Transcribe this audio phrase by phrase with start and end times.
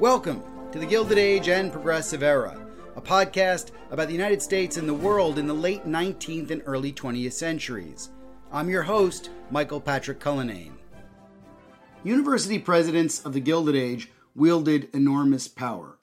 [0.00, 2.60] Welcome to the Gilded Age and Progressive Era,
[2.96, 6.92] a podcast about the United States and the world in the late 19th and early
[6.92, 8.10] 20th centuries.
[8.52, 10.76] I'm your host, Michael Patrick Cullinane.
[12.04, 15.96] University presidents of the Gilded Age wielded enormous power.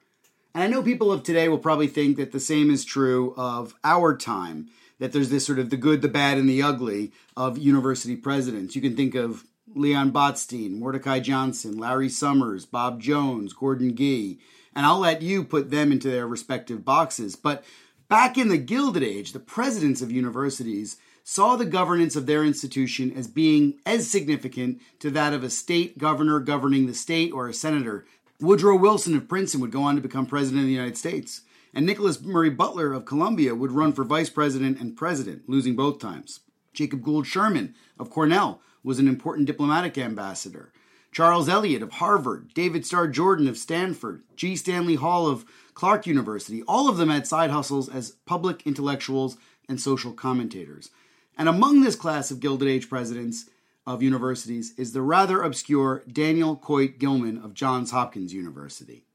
[0.55, 3.75] And I know people of today will probably think that the same is true of
[3.83, 7.59] our time, that there's this sort of the good, the bad, and the ugly of
[7.59, 8.75] university presidents.
[8.75, 9.44] You can think of
[9.75, 14.39] Leon Botstein, Mordecai Johnson, Larry Summers, Bob Jones, Gordon Gee,
[14.75, 17.35] and I'll let you put them into their respective boxes.
[17.35, 17.63] But
[18.07, 23.11] back in the Gilded Age, the presidents of universities saw the governance of their institution
[23.16, 27.53] as being as significant to that of a state governor governing the state or a
[27.53, 28.05] senator.
[28.39, 31.41] Woodrow Wilson of Princeton would go on to become president of the United States,
[31.73, 35.99] and Nicholas Murray Butler of Columbia would run for vice president and president, losing both
[35.99, 36.41] times.
[36.73, 40.71] Jacob Gould Schurman of Cornell was an important diplomatic ambassador.
[41.11, 44.55] Charles Eliot of Harvard, David Starr Jordan of Stanford, G.
[44.55, 45.45] Stanley Hall of
[45.75, 49.38] Clark University, all of them had side hustles as public intellectuals
[49.69, 50.89] and social commentators.
[51.38, 53.49] And among this class of Gilded Age presidents
[53.85, 59.05] of universities is the rather obscure Daniel Coit Gilman of Johns Hopkins University.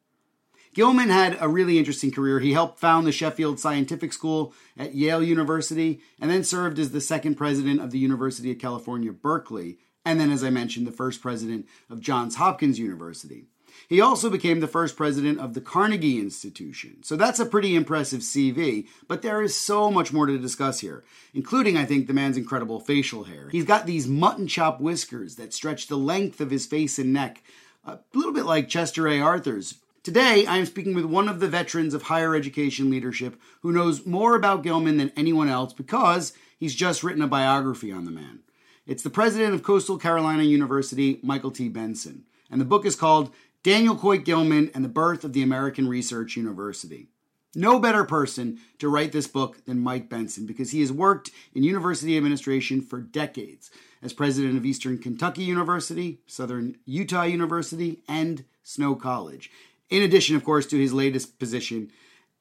[0.78, 2.38] Gilman had a really interesting career.
[2.38, 7.00] He helped found the Sheffield Scientific School at Yale University and then served as the
[7.00, 11.20] second president of the University of California, Berkeley, and then, as I mentioned, the first
[11.20, 13.46] president of Johns Hopkins University.
[13.88, 17.02] He also became the first president of the Carnegie Institution.
[17.02, 21.02] So that's a pretty impressive CV, but there is so much more to discuss here,
[21.34, 23.48] including, I think, the man's incredible facial hair.
[23.50, 27.42] He's got these mutton chop whiskers that stretch the length of his face and neck,
[27.84, 29.18] a little bit like Chester A.
[29.20, 29.74] Arthur's.
[30.04, 34.06] Today, I am speaking with one of the veterans of higher education leadership who knows
[34.06, 38.40] more about Gilman than anyone else because he's just written a biography on the man.
[38.86, 41.68] It's the president of Coastal Carolina University, Michael T.
[41.68, 45.88] Benson, and the book is called Daniel Coit Gilman and the Birth of the American
[45.88, 47.08] Research University.
[47.54, 51.64] No better person to write this book than Mike Benson because he has worked in
[51.64, 53.70] university administration for decades
[54.00, 59.50] as president of Eastern Kentucky University, Southern Utah University, and Snow College.
[59.90, 61.90] In addition, of course, to his latest position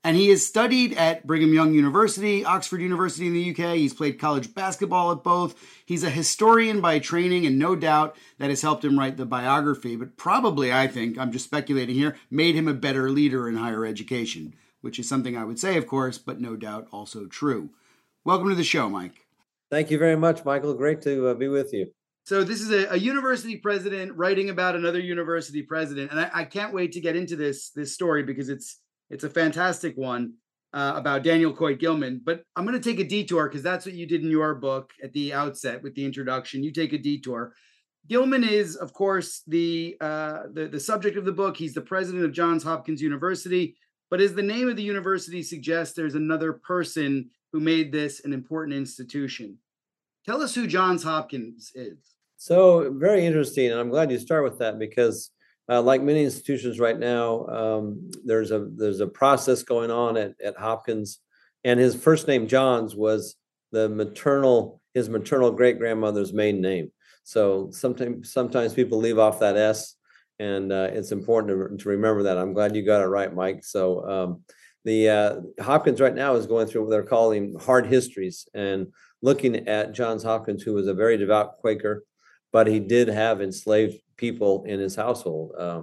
[0.07, 3.75] and he has studied at Brigham Young University, Oxford University in the UK.
[3.75, 5.55] He's played college basketball at both.
[5.85, 9.97] He's a historian by training, and no doubt that has helped him write the biography,
[9.97, 13.85] but probably, I think, I'm just speculating here, made him a better leader in higher
[13.85, 17.71] education, which is something I would say, of course, but no doubt also true.
[18.23, 19.25] Welcome to the show, Mike.
[19.69, 20.73] Thank you very much, Michael.
[20.73, 21.91] Great to uh, be with you.
[22.27, 26.43] So this is a, a, university president writing about another university president, and I, I
[26.43, 30.33] can't wait to get into this this story because it's it's a fantastic one
[30.73, 32.19] uh, about Daniel Coit Gilman.
[32.21, 34.91] But I'm going to take a detour because that's what you did in your book
[35.01, 36.65] at the outset with the introduction.
[36.65, 37.53] You take a detour.
[38.09, 41.55] Gilman is, of course, the, uh, the the subject of the book.
[41.55, 43.77] He's the president of Johns Hopkins University.
[44.09, 48.33] But as the name of the university suggests, there's another person who made this an
[48.33, 49.59] important institution.
[50.25, 52.16] Tell us who Johns Hopkins is.
[52.37, 55.31] So very interesting, and I'm glad you start with that because
[55.69, 60.33] uh, like many institutions right now, um, there's a there's a process going on at,
[60.43, 61.19] at Hopkins,
[61.63, 63.35] and his first name Johns was
[63.71, 66.91] the maternal his maternal great grandmother's main name.
[67.23, 69.95] So sometimes sometimes people leave off that S,
[70.37, 72.37] and uh, it's important to, to remember that.
[72.37, 73.65] I'm glad you got it right, Mike.
[73.65, 74.43] So um,
[74.85, 78.87] the uh, Hopkins right now is going through what they're calling hard histories and
[79.21, 82.03] looking at Johns Hopkins, who was a very devout Quaker,
[82.57, 85.49] but he did have enslaved people in his household.
[85.65, 85.81] Uh,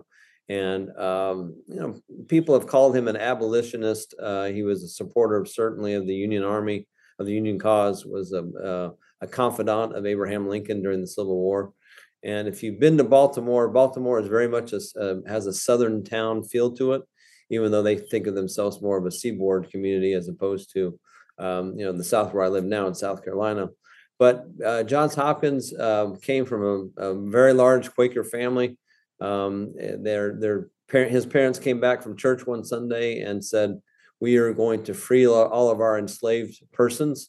[0.49, 1.37] And um,
[1.75, 1.91] you know,
[2.35, 4.09] people have called him an abolitionist.
[4.29, 6.79] Uh, he was a supporter, of, certainly, of the Union Army,
[7.19, 7.99] of the Union cause.
[8.15, 8.91] Was a, uh,
[9.27, 11.61] a confidant of Abraham Lincoln during the Civil War.
[12.33, 15.97] And if you've been to Baltimore, Baltimore is very much a, uh, has a southern
[16.17, 17.03] town feel to it,
[17.55, 20.83] even though they think of themselves more of a seaboard community as opposed to,
[21.47, 23.65] um, you know, the South where I live now in South Carolina.
[24.25, 28.79] But uh, Johns Hopkins uh, came from a, a, very large Quaker family.
[29.21, 33.83] Um, their their parent, his parents came back from church one Sunday and said,
[34.21, 37.29] "We are going to free all of our enslaved persons."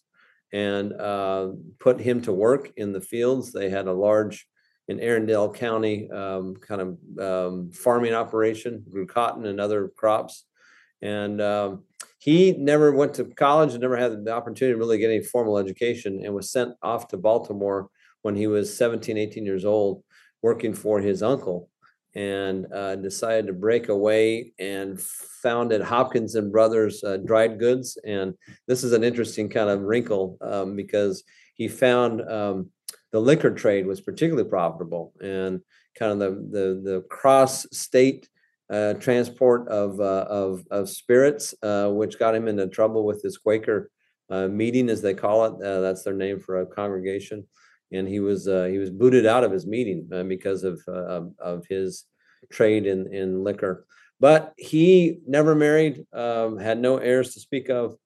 [0.54, 1.50] and uh,
[1.80, 3.52] put him to work in the fields.
[3.52, 4.48] They had a large
[4.88, 6.90] Anne Arundel County, um, kind of
[7.20, 10.46] um, farming operation, grew cotton and other crops.
[11.02, 11.84] And um,
[12.26, 15.60] he never went to college and never had the opportunity to really get any formal
[15.60, 17.88] education and was sent off to Baltimore
[18.24, 20.04] when he was 17, 18 years old,
[20.42, 21.70] working for his uncle
[22.16, 27.96] and uh, decided to break away and founded Hopkins and Brothers uh, Dried Goods.
[28.04, 28.34] And
[28.68, 31.24] this is an interesting kind of wrinkle um, because
[31.54, 32.72] he found um,
[33.12, 35.62] the liquor trade was particularly profitable and
[35.94, 38.28] kind of the the, the cross state
[38.70, 43.38] uh, transport of, uh, of of spirits, uh, which got him into trouble with his
[43.38, 43.92] Quaker
[44.30, 45.66] uh, meeting, as they call it.
[45.66, 47.46] Uh, that's their name for a congregation,
[47.92, 51.66] and he was uh, he was booted out of his meeting because of, of, of
[51.68, 52.06] his
[52.52, 53.86] trade in in liquor.
[54.20, 57.98] But he never married, um, had no heirs to speak of,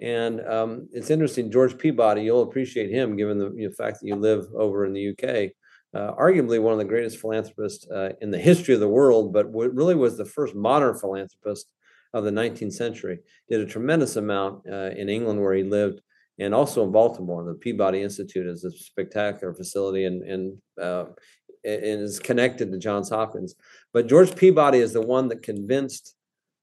[0.00, 4.06] and um, it's interesting, George Peabody, you'll appreciate him given the you know, fact that
[4.06, 5.52] you live over in the UK.
[5.94, 9.48] Uh, arguably one of the greatest philanthropists uh, in the history of the world, but
[9.48, 11.66] what really was the first modern philanthropist
[12.12, 13.18] of the 19th century.
[13.48, 16.00] Did a tremendous amount uh, in England where he lived,
[16.38, 17.44] and also in Baltimore.
[17.44, 21.06] The Peabody Institute is a spectacular facility and, and, uh,
[21.64, 23.54] and is connected to Johns Hopkins.
[23.92, 26.14] But George Peabody is the one that convinced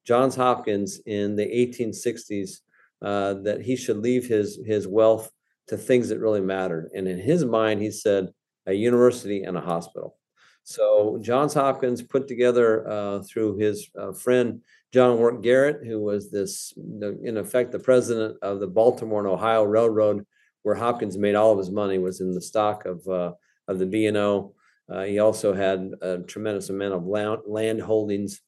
[0.05, 2.59] Johns Hopkins in the 1860s
[3.01, 5.29] uh, that he should leave his his wealth
[5.67, 6.89] to things that really mattered.
[6.95, 8.29] And in his mind, he said
[8.65, 10.17] a university and a hospital.
[10.63, 16.31] So Johns Hopkins put together uh, through his uh, friend John Work Garrett, who was
[16.31, 20.25] this, in effect, the president of the Baltimore and Ohio Railroad,
[20.63, 23.33] where Hopkins made all of his money was in the stock of uh,
[23.67, 24.55] of the B and O.
[24.89, 28.41] Uh, he also had a tremendous amount of land, holdings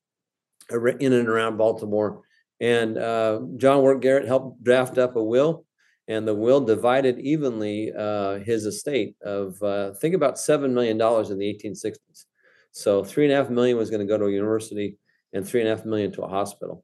[0.71, 2.21] in and around Baltimore.
[2.59, 5.65] And uh, John Work Garrett helped draft up a will,
[6.07, 11.29] and the will divided evenly uh, his estate of uh, think about seven million dollars
[11.29, 12.25] in the 1860s.
[12.71, 14.97] So three and a half million was going to go to a university,
[15.33, 16.83] and three and a half million to a hospital.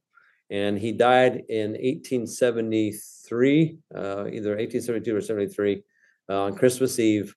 [0.49, 5.81] And he died in 1873, uh, either 1872 or 73,
[6.29, 7.33] uh, on Christmas Eve.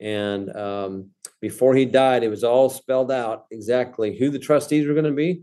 [0.00, 1.10] And um,
[1.40, 5.12] before he died, it was all spelled out exactly who the trustees were going to
[5.12, 5.42] be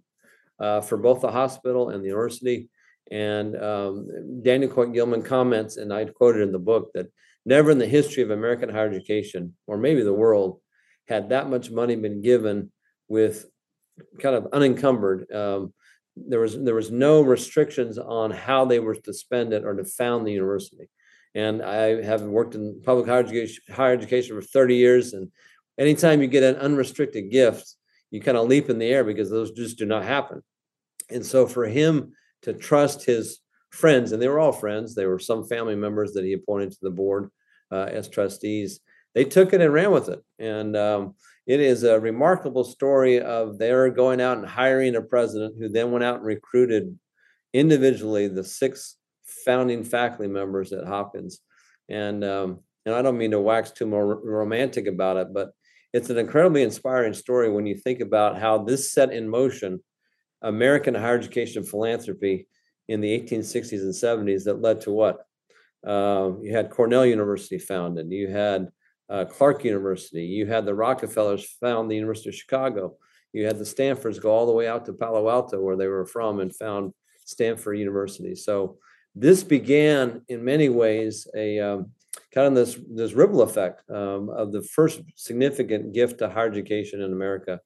[0.59, 2.69] uh, for both the hospital and the university.
[3.11, 7.07] And um, Daniel Coit Gilman comments, and I quoted in the book that
[7.45, 10.59] never in the history of American higher education, or maybe the world,
[11.07, 12.71] had that much money been given
[13.07, 13.45] with
[14.19, 15.31] kind of unencumbered.
[15.31, 15.73] Um,
[16.15, 19.85] there was there was no restrictions on how they were to spend it or to
[19.85, 20.89] found the university.
[21.35, 25.13] And I have worked in public higher education, higher education for 30 years.
[25.13, 25.31] And
[25.77, 27.75] anytime you get an unrestricted gift,
[28.09, 30.41] you kind of leap in the air because those just do not happen.
[31.09, 32.13] And so for him
[32.43, 33.39] to trust his
[33.71, 36.79] friends, and they were all friends, they were some family members that he appointed to
[36.81, 37.29] the board
[37.71, 38.79] uh, as trustees.
[39.13, 40.21] They took it and ran with it.
[40.39, 41.15] And um,
[41.45, 45.91] it is a remarkable story of their going out and hiring a president who then
[45.91, 46.97] went out and recruited
[47.53, 48.97] individually the six
[49.45, 51.39] founding faculty members at Hopkins.
[51.89, 55.51] And um, and I don't mean to wax too more romantic about it, but
[55.93, 59.81] it's an incredibly inspiring story when you think about how this set in motion
[60.41, 62.47] American higher education philanthropy
[62.87, 65.25] in the 1860s and 70s that led to what?
[65.85, 68.69] Uh, you had Cornell University founded, you had
[69.09, 72.97] uh, Clark University, you had the Rockefellers found the University of Chicago,
[73.33, 76.05] you had the Stanfords go all the way out to Palo Alto, where they were
[76.05, 76.93] from, and found
[77.25, 78.35] Stanford University.
[78.35, 78.77] So
[79.15, 81.91] this began in many ways a um,
[82.33, 87.01] kind of this this ripple effect um, of the first significant gift to higher education
[87.01, 87.59] in America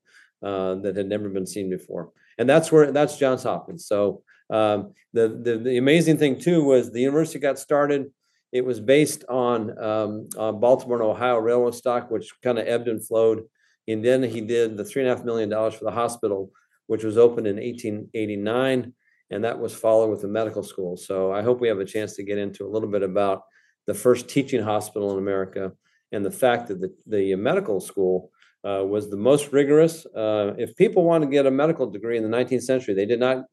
[0.44, 2.12] uh, that had never been seen before,
[2.42, 3.86] and that's where that's Johns Hopkins.
[3.86, 8.08] So um, the, the, the amazing thing too was the university got started.
[8.52, 12.88] It was based on, um, on Baltimore and Ohio railroad stock, which kind of ebbed
[12.88, 13.44] and flowed.
[13.88, 16.52] And then he did the three and a half million dollars for the hospital,
[16.88, 18.92] which was opened in 1889,
[19.30, 20.98] and that was followed with the medical school.
[20.98, 23.44] So I hope we have a chance to get into a little bit about
[23.86, 25.74] the first teaching hospital in America,
[26.12, 28.31] and the fact that the, the medical school
[28.64, 30.06] uh, was the most rigorous.
[30.06, 33.20] Uh, if people want to get a medical degree in the 19th century, they did
[33.20, 33.46] not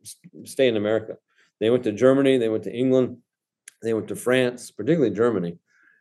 [0.45, 1.17] stay in America.
[1.61, 3.19] They went to Germany, they went to England,
[3.83, 5.59] they went to France, particularly Germany.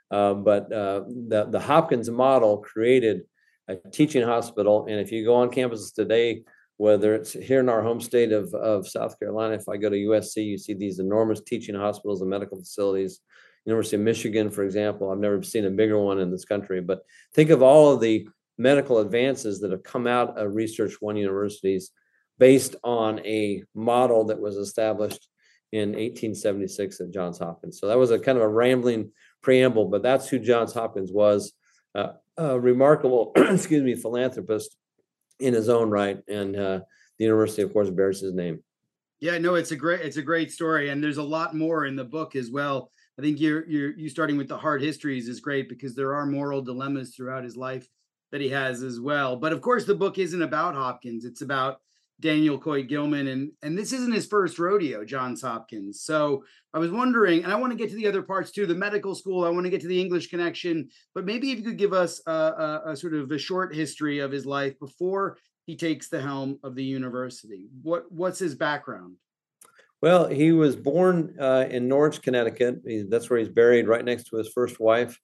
[0.09, 3.21] Uh, but uh, the, the Hopkins model created
[3.67, 4.85] a teaching hospital.
[4.87, 6.43] And if you go on campuses today,
[6.77, 9.95] whether it's here in our home state of, of South Carolina, if I go to
[9.95, 13.19] USC, you see these enormous teaching hospitals and medical facilities.
[13.65, 16.79] University of Michigan, for example, I've never seen a bigger one in this country.
[16.79, 17.01] But
[17.33, 21.91] think of all of the medical advances that have come out of Research One universities
[22.39, 25.27] based on a model that was established
[25.71, 27.79] in 1876 at Johns Hopkins.
[27.79, 29.11] So that was a kind of a rambling
[29.41, 31.53] preamble, but that's who Johns Hopkins was.
[31.93, 34.77] Uh, a remarkable, excuse me, philanthropist
[35.39, 36.79] in his own right, and uh,
[37.17, 38.63] the university, of course, bears his name.
[39.19, 41.95] Yeah, no, it's a great, it's a great story, and there's a lot more in
[41.95, 42.91] the book as well.
[43.17, 46.27] I think you're you're you starting with the hard histories is great because there are
[46.27, 47.87] moral dilemmas throughout his life
[48.31, 49.36] that he has as well.
[49.36, 51.81] But of course, the book isn't about Hopkins; it's about
[52.19, 56.01] Daniel Coit Gilman, and and this isn't his first rodeo, Johns Hopkins.
[56.01, 56.43] So
[56.74, 59.13] I was wondering, and I want to get to the other parts too, the medical
[59.13, 59.46] school.
[59.46, 62.22] I want to get to the English connection, but maybe if you could give us
[62.25, 66.22] a, a, a sort of a short history of his life before he takes the
[66.22, 67.67] helm of the university.
[67.84, 69.17] What what's his background?
[70.01, 72.81] Well, he was born uh, in Norwich, Connecticut.
[72.86, 75.19] He, that's where he's buried, right next to his first wife,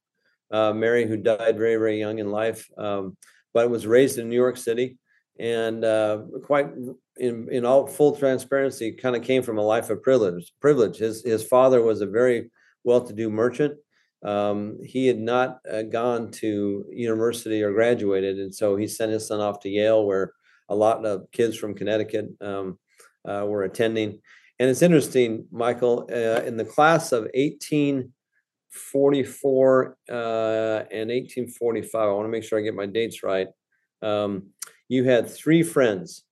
[0.53, 2.69] uh, Mary, who died very, very young in life.
[2.77, 3.17] Um,
[3.53, 4.97] but was raised in New York City
[5.39, 6.69] and uh, quite
[7.17, 10.51] in in all full transparency, kind of came from a life of privilege.
[10.61, 10.97] Privilege.
[10.97, 12.51] His his father was a very
[12.83, 13.77] well-to-do merchant.
[14.23, 19.27] Um, he had not uh, gone to university or graduated, and so he sent his
[19.27, 20.33] son off to Yale, where
[20.69, 22.79] a lot of kids from Connecticut um,
[23.27, 24.21] uh, were attending.
[24.59, 27.27] And it's interesting, Michael, uh, in the class of
[28.73, 30.13] 1844 uh,
[30.91, 31.95] and 1845.
[31.95, 33.47] I want to make sure I get my dates right.
[34.01, 34.47] Um,
[34.89, 36.23] you had three friends.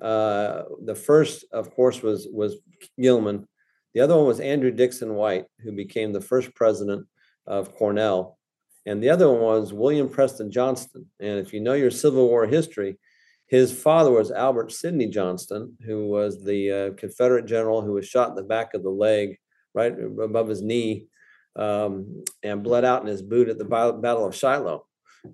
[0.00, 2.56] Uh, the first, of course, was was
[3.00, 3.46] Gilman.
[3.94, 7.06] The other one was Andrew Dickson White, who became the first president
[7.46, 8.38] of Cornell.
[8.86, 11.06] And the other one was William Preston Johnston.
[11.20, 12.98] And if you know your Civil War history,
[13.46, 18.30] his father was Albert Sidney Johnston, who was the uh, Confederate general who was shot
[18.30, 19.38] in the back of the leg,
[19.74, 21.06] right above his knee,
[21.56, 24.86] um, and bled out in his boot at the Battle of Shiloh.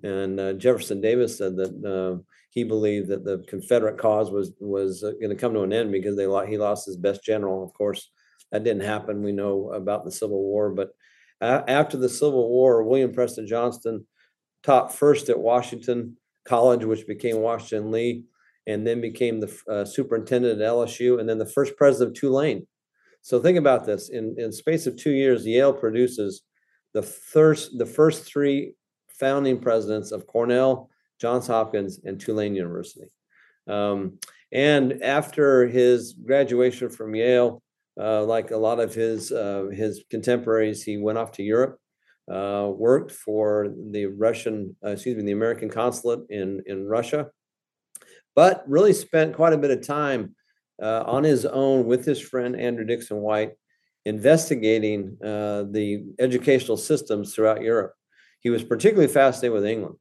[0.03, 5.03] And uh, Jefferson Davis said that uh, he believed that the Confederate cause was was
[5.03, 7.63] uh, going to come to an end because they he lost his best general.
[7.63, 8.09] Of course,
[8.51, 9.23] that didn't happen.
[9.23, 10.91] We know about the Civil War, but
[11.41, 14.05] after the Civil War, William Preston Johnston
[14.63, 18.23] taught first at Washington College, which became Washington Lee,
[18.67, 22.67] and then became the uh, superintendent at LSU, and then the first president of Tulane.
[23.21, 26.41] So think about this: in in space of two years, Yale produces
[26.93, 28.73] the first the first three
[29.07, 33.07] founding presidents of Cornell, Johns Hopkins, and Tulane University.
[33.67, 34.19] Um,
[34.51, 37.61] and after his graduation from Yale,
[37.99, 41.79] uh, like a lot of his uh, his contemporaries, he went off to Europe,
[42.29, 47.29] uh, worked for the Russian, uh, excuse me, the American consulate in in Russia,
[48.35, 50.35] but really spent quite a bit of time
[50.81, 53.51] uh, on his own with his friend Andrew Dickson White,
[54.05, 57.93] investigating uh, the educational systems throughout Europe.
[58.39, 59.95] He was particularly fascinated with England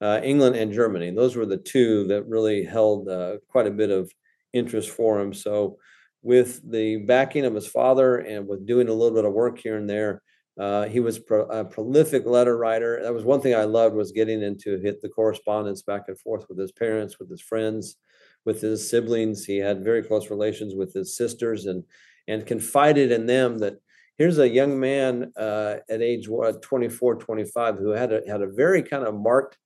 [0.00, 1.10] uh, England and Germany.
[1.10, 4.10] Those were the two that really held uh, quite a bit of
[4.52, 5.32] interest for him.
[5.32, 5.78] So,
[6.22, 9.76] with the backing of his father and with doing a little bit of work here
[9.76, 10.22] and there,
[10.58, 13.00] uh, he was pro- a prolific letter writer.
[13.02, 16.46] That was one thing I loved was getting into hit the correspondence back and forth
[16.48, 17.96] with his parents, with his friends,
[18.44, 19.44] with his siblings.
[19.44, 21.84] He had very close relations with his sisters and
[22.26, 23.78] and confided in them that
[24.16, 28.46] here's a young man uh, at age what, 24, 25 who had a, had a
[28.46, 29.58] very kind of marked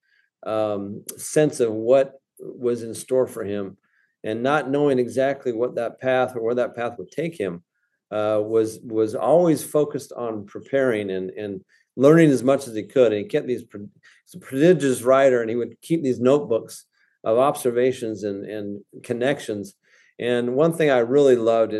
[0.45, 3.77] um, sense of what was in store for him
[4.25, 7.63] and not knowing exactly what that path or where that path would take him
[8.11, 11.63] uh, was was always focused on preparing and and
[11.97, 15.51] learning as much as he could and he kept these he's a prodigious writer and
[15.51, 16.87] he would keep these notebooks
[17.33, 19.75] of observations and and connections
[20.19, 21.75] and one thing i really loved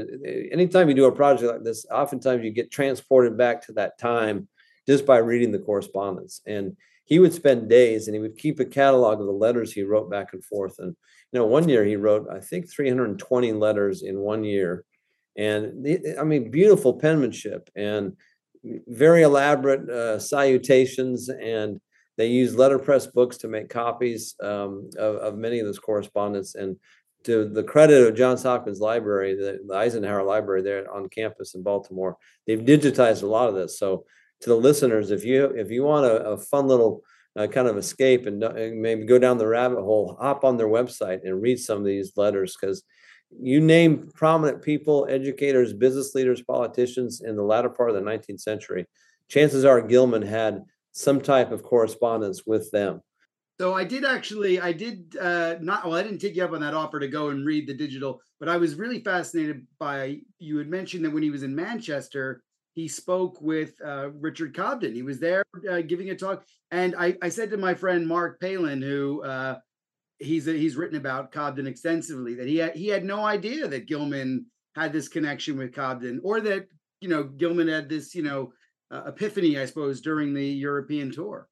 [0.53, 4.49] anytime you do a project like this oftentimes you get transported back to that time
[4.87, 6.77] just by reading the correspondence and
[7.09, 10.11] he would spend days and he would keep a catalog of the letters he wrote
[10.11, 10.79] back and forth.
[10.79, 10.95] And
[11.33, 14.85] you know, one year he wrote, I think, 320 letters in one year,
[15.37, 15.87] and
[16.19, 18.13] I mean, beautiful penmanship and
[18.89, 21.31] very elaborate uh, salutations.
[21.31, 21.81] And
[22.19, 26.57] they used letterpress books to make copies um, of, of many of this correspondence.
[26.57, 26.77] And
[27.25, 31.63] to the credit of Johns Hopkins Library, the, the Eisenhower Library there on campus in
[31.63, 33.79] Baltimore, they've digitized a lot of this.
[33.79, 34.05] So
[34.41, 37.03] to the listeners, if you if you want a, a fun little
[37.37, 40.69] uh, kind of escape and, and, maybe go down the rabbit hole, hop on their
[40.69, 42.83] website and read some of these letters because
[43.41, 48.41] you name prominent people, educators, business leaders, politicians in the latter part of the 19th
[48.41, 48.87] century,
[49.29, 50.65] chances are Gilman had
[50.99, 53.01] some type of correspondence with them.
[53.61, 56.61] So I did actually, I did uh, not, well, I didn't take you up on
[56.61, 60.59] that offer to go and read the digital, but I was really fascinated by, you
[60.59, 64.93] had mentioned that when he was in Manchester, he spoke with uh, Richard Cobden.
[64.93, 66.45] He was there uh, giving a talk.
[66.73, 69.59] And I, I, said to my friend Marc Palen, who uh,
[70.19, 74.47] he's he's written about Cobden extensively, that he had, he had no idea that Gilman
[74.77, 76.67] had this connection with Cobden, or that
[77.01, 78.53] you know Gilman had this you know
[78.91, 81.49] epiphany, I suppose, during the European tour.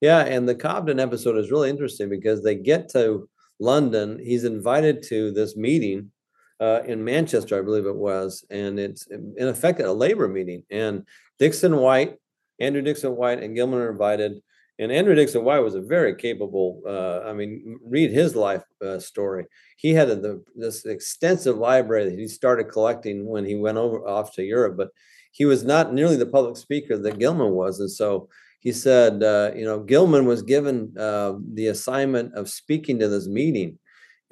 [0.00, 4.18] Yeah, and the Cobden episode is really interesting because they get to London.
[4.18, 6.12] He's invited to this meeting
[6.60, 10.62] uh, in Manchester, I believe it was, and it's in effect a labor meeting.
[10.70, 11.04] And
[11.38, 12.16] Dickson White,
[12.60, 14.40] Andrew Dickson White, and Gilman are invited.
[14.80, 16.82] And Andrew Dickson White was a very capable.
[16.86, 19.46] Uh, I mean, read his life uh, story.
[19.76, 24.06] He had a, the, this extensive library that he started collecting when he went over
[24.06, 24.90] off to Europe, but
[25.38, 28.28] he was not nearly the public speaker that Gilman was, and so
[28.58, 33.28] he said, uh, you know, Gilman was given uh, the assignment of speaking to this
[33.28, 33.78] meeting,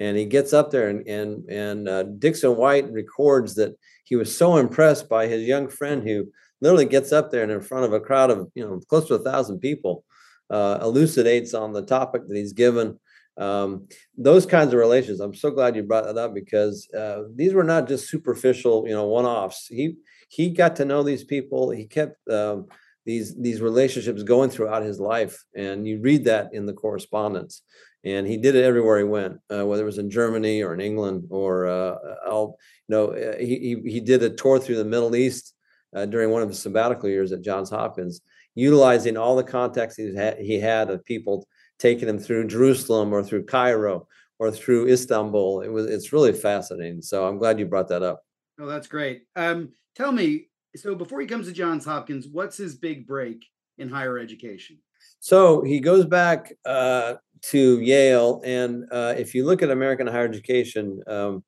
[0.01, 4.37] and he gets up there and and and uh, Dickson White records that he was
[4.37, 6.27] so impressed by his young friend who
[6.59, 9.15] literally gets up there and in front of a crowd of you know close to
[9.15, 10.03] a thousand people,
[10.49, 12.99] uh, elucidates on the topic that he's given.
[13.37, 13.87] Um,
[14.17, 15.19] those kinds of relations.
[15.19, 18.95] I'm so glad you brought that up because uh, these were not just superficial, you
[18.95, 19.67] know, one-offs.
[19.67, 19.95] He
[20.27, 21.69] he got to know these people.
[21.69, 22.67] He kept um,
[23.05, 27.61] these these relationships going throughout his life, and you read that in the correspondence.
[28.03, 30.79] And he did it everywhere he went, uh, whether it was in Germany or in
[30.79, 32.55] England or uh, I'll,
[32.87, 35.53] you know uh, he, he he did a tour through the Middle East
[35.95, 38.21] uh, during one of his sabbatical years at Johns Hopkins,
[38.55, 41.47] utilizing all the contacts he had, he had of people
[41.79, 44.07] taking him through Jerusalem or through Cairo
[44.39, 45.61] or through Istanbul.
[45.61, 47.01] It was it's really fascinating.
[47.01, 48.21] So I'm glad you brought that up.
[48.59, 49.23] Oh, that's great.
[49.35, 53.43] Um, tell me, so before he comes to Johns Hopkins, what's his big break
[53.79, 54.77] in higher education?
[55.19, 60.25] So he goes back uh, to Yale, and uh, if you look at American higher
[60.25, 61.43] education um,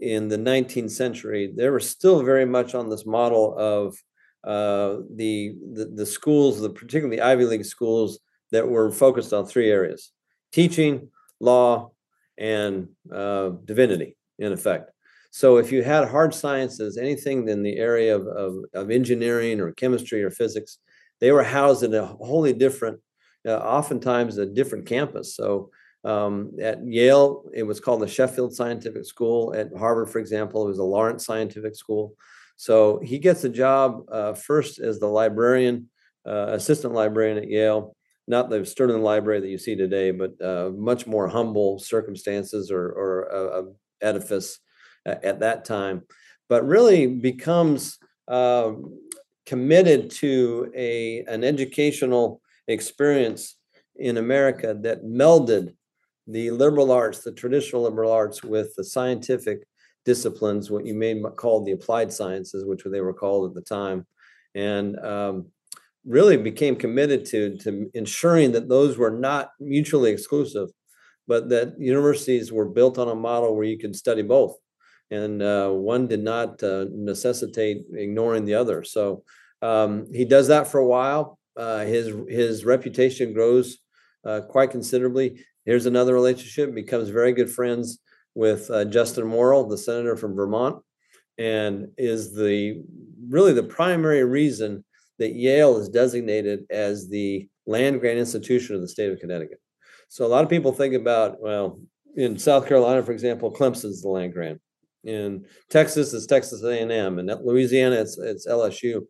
[0.00, 3.96] in the 19th century, they were still very much on this model of
[4.44, 8.18] uh, the, the, the schools, the particularly Ivy League schools,
[8.50, 10.12] that were focused on three areas:
[10.50, 11.08] teaching,
[11.40, 11.90] law,
[12.38, 14.16] and uh, divinity.
[14.38, 14.91] In effect,
[15.34, 19.72] so if you had hard sciences, anything in the area of, of, of engineering or
[19.72, 20.76] chemistry or physics,
[21.20, 23.00] they were housed in a wholly different,
[23.48, 25.34] uh, oftentimes a different campus.
[25.34, 25.70] So
[26.04, 29.54] um, at Yale, it was called the Sheffield Scientific School.
[29.54, 32.14] At Harvard, for example, it was the Lawrence Scientific School.
[32.56, 35.88] So he gets a job uh, first as the librarian,
[36.26, 37.96] uh, assistant librarian at Yale,
[38.28, 42.86] not the Sterling Library that you see today, but uh, much more humble circumstances or,
[42.86, 43.64] or a, a
[44.02, 44.58] edifice
[45.06, 46.02] at that time,
[46.48, 48.72] but really becomes uh,
[49.46, 53.56] committed to a an educational experience
[53.96, 55.74] in America that melded
[56.26, 59.66] the liberal arts, the traditional liberal arts, with the scientific
[60.04, 64.06] disciplines, what you may call the applied sciences, which they were called at the time,
[64.54, 65.46] and um,
[66.04, 70.68] really became committed to to ensuring that those were not mutually exclusive,
[71.26, 74.56] but that universities were built on a model where you could study both
[75.12, 78.82] and uh, one did not uh, necessitate ignoring the other.
[78.82, 79.24] So
[79.60, 81.38] um, he does that for a while.
[81.54, 83.78] Uh, his his reputation grows
[84.24, 85.44] uh, quite considerably.
[85.66, 86.74] Here's another relationship.
[86.74, 87.98] Becomes very good friends
[88.34, 90.82] with uh, Justin Morrill, the senator from Vermont,
[91.36, 92.82] and is the
[93.28, 94.82] really the primary reason
[95.18, 99.60] that Yale is designated as the land grant institution of the state of Connecticut.
[100.08, 101.80] So a lot of people think about well,
[102.16, 104.60] in South Carolina, for example, Clemson's the land grant
[105.04, 109.06] in Texas, it's Texas A&M, and Louisiana, it's it's LSU.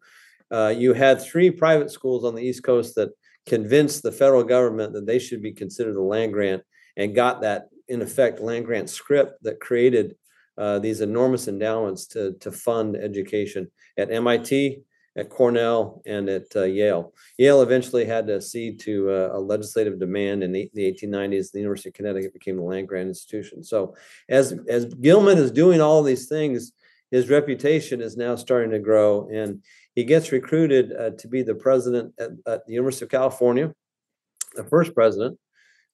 [0.50, 3.11] Uh, you had three private schools on the East Coast that
[3.46, 6.62] convinced the federal government that they should be considered a land grant,
[6.96, 10.16] and got that in effect land grant scrip that created
[10.59, 14.83] uh, these enormous endowments to to fund education at MIT,
[15.16, 17.12] at Cornell and at uh, Yale.
[17.38, 21.53] Yale eventually had to cede to uh, a legislative demand in the, the 1890s.
[21.53, 23.62] The University of Connecticut became the land grant institution.
[23.62, 23.94] So
[24.29, 26.72] as as Gilman is doing all these things,
[27.11, 29.62] his reputation is now starting to grow, and
[29.94, 33.72] he gets recruited uh, to be the president at, at, the University of California,
[34.55, 35.38] the first president.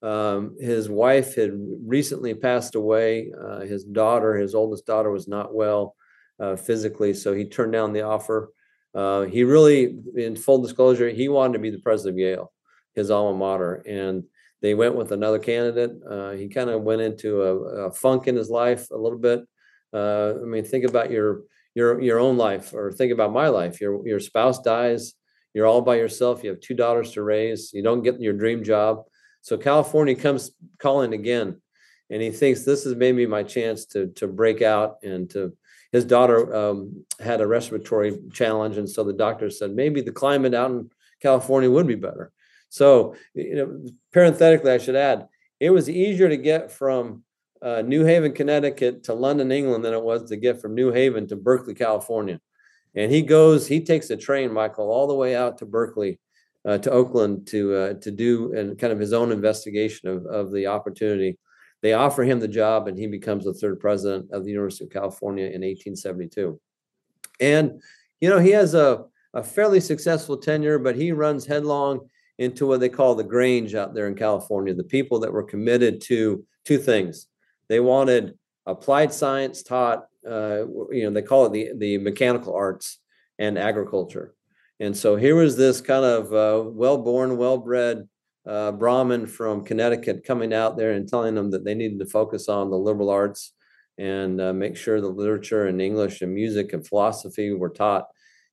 [0.01, 3.33] Um, his wife had recently passed away.
[3.37, 5.97] Uh, his daughter, his oldest daughter, was not well
[6.39, 8.53] uh, physically, so he turned down the offer.
[8.95, 12.53] Uh, he really, in full disclosure, he wanted to be the president of Yale.
[12.95, 14.25] his alma mater, and
[14.61, 15.93] they went with another candidate.
[16.09, 19.41] Uh, he kind of went into a, a, funk in his life a little bit.
[19.93, 21.43] Uh, I mean, think about your
[21.75, 23.81] your your own life, or think about my life.
[23.81, 25.15] Your your spouse dies.
[25.55, 26.43] You're all by yourself.
[26.43, 27.73] You have two daughters to raise.
[27.73, 29.05] You don't get your dream job.
[29.43, 31.61] So California comes calling again,
[32.11, 35.53] and he thinks this is maybe my chance to to break out and to.
[35.93, 40.55] His daughter um, had a respiratory challenge, and so the doctor said maybe the climate
[40.55, 40.91] out in
[41.23, 42.31] California would be better.
[42.69, 47.23] So, you know, parenthetically, I should add, it was easier to get from
[47.63, 51.27] uh, New Haven, Connecticut to London, England than it was to get from New Haven
[51.29, 52.39] to Berkeley, California.
[52.95, 56.21] And he goes, he takes a train, Michael, all the way out to Berkeley,
[56.65, 60.53] uh, to Oakland to uh, to do and kind of his own investigation of, of
[60.53, 61.39] the opportunity.
[61.83, 64.91] They offer him the job, and he becomes the third president of the University of
[64.91, 66.61] California in 1872.
[67.41, 67.81] And
[68.21, 72.81] you know, he has a, a fairly successful tenure, but he runs headlong into what
[72.81, 76.79] they call the Grange out there in California, the people that were committed to two
[76.79, 77.27] things.
[77.69, 82.99] They wanted applied science taught, uh, you know, they call it the, the mechanical arts
[83.39, 84.35] and agriculture.
[84.81, 88.09] And so here was this kind of uh, well born, well bred
[88.49, 92.49] uh, Brahmin from Connecticut coming out there and telling them that they needed to focus
[92.49, 93.53] on the liberal arts
[93.99, 98.07] and uh, make sure the literature and English and music and philosophy were taught.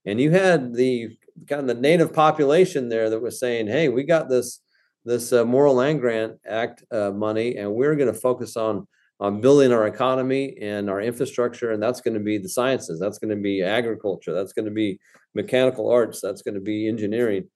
[0.05, 4.03] And you had the kind of the native population there that was saying, "Hey, we
[4.03, 4.60] got this
[5.05, 8.88] this uh, Morrill Land Grant Act uh, money, and we're going to focus on
[9.21, 13.17] on building our economy and our infrastructure, and that's going to be the sciences, that's
[13.17, 14.99] going to be agriculture, that's going to be
[15.34, 17.47] mechanical arts, that's going to be engineering."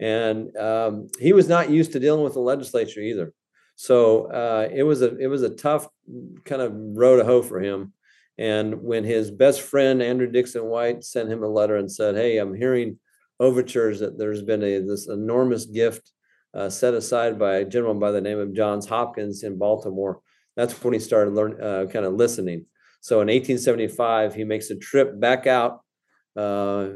[0.00, 3.34] And um, he was not used to dealing with the legislature either,
[3.76, 5.86] so uh, it was a it was a tough
[6.44, 7.92] kind of road to hoe for him.
[8.38, 12.38] And when his best friend Andrew Dickson White sent him a letter and said, "Hey,
[12.38, 12.98] I'm hearing."
[13.40, 16.12] overtures that there's been a this enormous gift
[16.54, 20.20] uh, set aside by a gentleman by the name of Johns Hopkins in Baltimore.
[20.56, 22.66] That's when he started learning, uh, kind of listening.
[23.00, 25.80] So in 1875, he makes a trip back out
[26.36, 26.88] uh,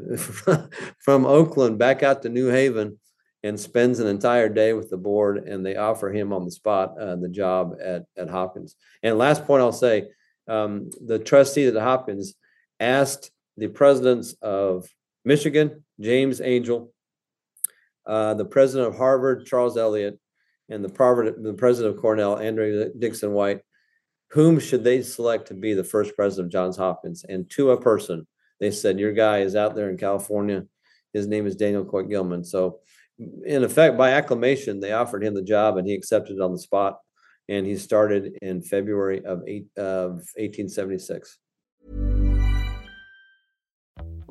[0.99, 2.99] from Oakland back out to New Haven
[3.42, 6.99] and spends an entire day with the board and they offer him on the spot
[6.99, 8.77] uh, the job at, at Hopkins.
[9.03, 10.09] And last point I'll say,
[10.49, 12.35] um, the trustee at Hopkins
[12.81, 14.88] asked the presidents of
[15.25, 16.92] Michigan, James Angell,
[18.07, 20.18] uh, the president of Harvard, Charles Eliot,
[20.68, 23.61] and the, the president of Cornell, Andrew Dickson White,
[24.31, 27.25] whom should they select to be the first president of Johns Hopkins?
[27.25, 28.27] And to a person,
[28.61, 30.67] they said, Your guy is out there in California.
[31.12, 32.45] His name is Daniel Coit Gilman.
[32.45, 32.81] So,
[33.19, 36.59] in effect, by acclamation, they offered him the job and he accepted it on the
[36.59, 36.99] spot.
[37.49, 41.38] And he started in February of, eight, of 1876.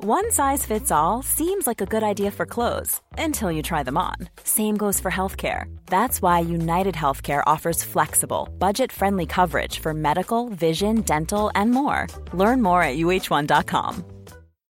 [0.04, 3.96] One size fits all seems like a good idea for clothes until you try them
[3.96, 4.16] on.
[4.42, 5.64] Same goes for healthcare.
[5.86, 12.06] That's why United Healthcare offers flexible, budget friendly coverage for medical, vision, dental, and more.
[12.34, 14.04] Learn more at uh1.com.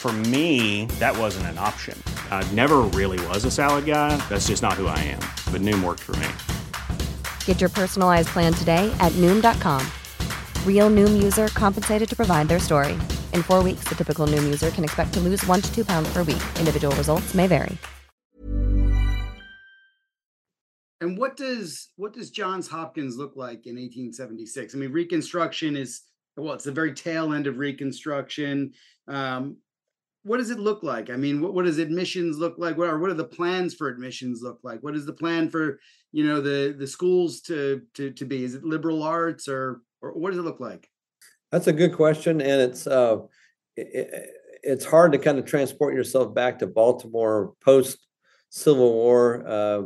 [0.00, 2.02] For me, that wasn't an option.
[2.30, 4.16] I never really was a salad guy.
[4.30, 5.20] That's just not who I am.
[5.52, 7.06] But Noom worked for me.
[7.44, 9.86] Get your personalized plan today at Noom.com.
[10.64, 12.94] Real Noom user compensated to provide their story.
[13.34, 16.10] In four weeks, the typical Noom user can expect to lose one to two pounds
[16.14, 16.42] per week.
[16.58, 17.76] Individual results may vary.
[21.02, 24.74] And what does what does Johns Hopkins look like in 1876?
[24.74, 26.04] I mean, Reconstruction is
[26.38, 28.72] well, it's the very tail end of Reconstruction.
[29.06, 29.58] Um,
[30.22, 31.10] what does it look like?
[31.10, 32.76] I mean, what, what does admissions look like?
[32.76, 34.82] What are what are the plans for admissions look like?
[34.82, 35.80] What is the plan for
[36.12, 38.44] you know the the schools to to to be?
[38.44, 40.88] Is it liberal arts or or what does it look like?
[41.50, 43.18] That's a good question, and it's uh,
[43.76, 44.30] it,
[44.62, 48.06] it's hard to kind of transport yourself back to Baltimore post
[48.50, 49.44] Civil War.
[49.46, 49.82] Uh,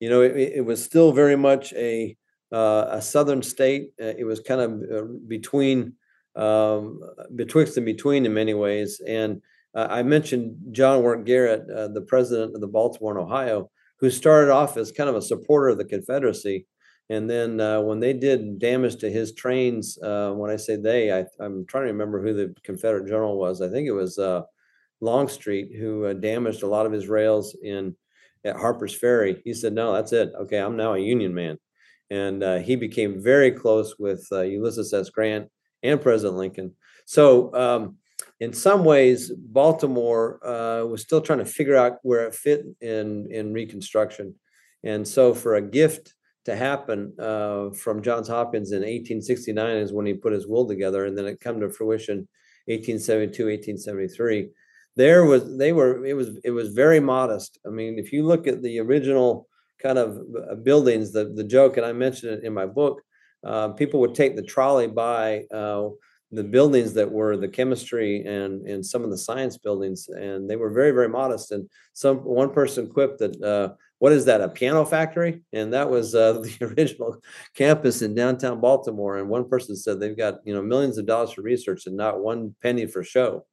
[0.00, 2.16] you know, it, it, was still very much a
[2.52, 3.92] uh, a southern state.
[4.00, 5.94] Uh, it was kind of uh, between
[6.36, 7.00] um,
[7.34, 9.00] betwixt and between in many ways.
[9.06, 9.42] And
[9.74, 14.10] uh, I mentioned John Work Garrett, uh, the president of the Baltimore and Ohio, who
[14.10, 16.66] started off as kind of a supporter of the Confederacy.
[17.08, 21.12] And then uh, when they did damage to his trains, uh, when I say they,
[21.12, 23.60] I, am trying to remember who the Confederate general was.
[23.60, 24.42] I think it was uh,
[25.00, 27.96] Longstreet who uh, damaged a lot of his rails in
[28.44, 29.42] at Harper's Ferry.
[29.44, 30.32] He said, "No, that's it.
[30.40, 31.58] Okay, I'm now a Union man."
[32.10, 35.10] And he became very close with Ulysses S.
[35.10, 35.48] Grant
[35.82, 36.74] and President Lincoln.
[37.04, 37.98] So um,
[38.40, 43.30] in some ways, Baltimore uh, was still trying to figure out where it fit in
[43.30, 44.34] in Reconstruction,
[44.82, 46.14] and so for a gift
[46.46, 51.04] to happen uh, from Johns Hopkins in 1869 is when he put his will together,
[51.04, 52.26] and then it come to fruition
[52.66, 54.48] 1872, 1873.
[54.96, 57.58] There was they were it was it was very modest.
[57.66, 59.48] I mean, if you look at the original
[59.82, 60.18] kind of
[60.50, 63.02] uh, buildings, the the joke, and I mentioned it in my book,
[63.44, 65.88] uh, people would take the trolley by uh,
[66.32, 70.56] the buildings that were the chemistry and and some of the science buildings, and they
[70.56, 71.52] were very very modest.
[71.52, 73.42] And some one person quipped that.
[73.42, 74.40] Uh, what is that?
[74.40, 75.42] A piano factory?
[75.52, 77.18] And that was uh, the original
[77.54, 79.18] campus in downtown Baltimore.
[79.18, 82.20] And one person said they've got you know millions of dollars for research and not
[82.20, 83.44] one penny for show.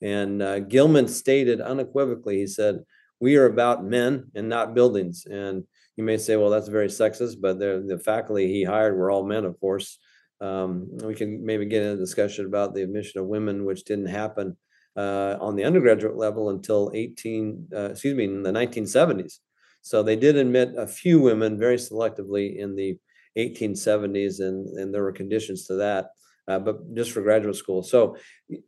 [0.00, 2.80] And uh, Gilman stated unequivocally, he said,
[3.20, 5.64] "We are about men and not buildings." And
[6.00, 9.44] you may say, well, that's very sexist, but the faculty he hired were all men,
[9.44, 9.98] of course.
[10.40, 14.06] Um, we can maybe get into a discussion about the admission of women, which didn't
[14.06, 14.56] happen
[14.96, 19.38] uh, on the undergraduate level until 18, uh, excuse me, in the 1970s.
[19.82, 22.98] So they did admit a few women very selectively in the
[23.38, 26.10] 1870s, and, and there were conditions to that.
[26.48, 27.80] Uh, but just for graduate school.
[27.80, 28.16] So,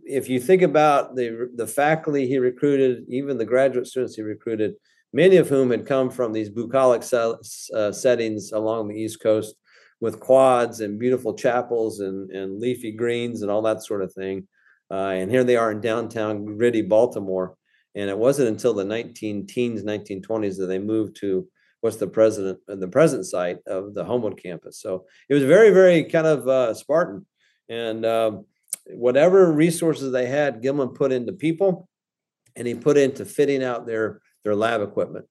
[0.05, 4.75] if you think about the the faculty he recruited, even the graduate students he recruited,
[5.13, 9.57] many of whom had come from these bucolic uh, settings along the East Coast
[10.03, 14.49] with quads and beautiful chapels and, and leafy greens and all that sort of thing.
[14.91, 17.57] Uh, and here they are in downtown gritty Baltimore.
[17.95, 21.47] And it wasn't until the 19 teens, 1920s that they moved to
[21.83, 24.81] what's the president uh, the present site of the Homewood campus.
[24.81, 27.25] So it was very, very kind of uh, Spartan.
[27.69, 28.47] And um,
[28.87, 31.89] whatever resources they had, Gilman put into people,
[32.57, 35.27] and he put into fitting out their their lab equipment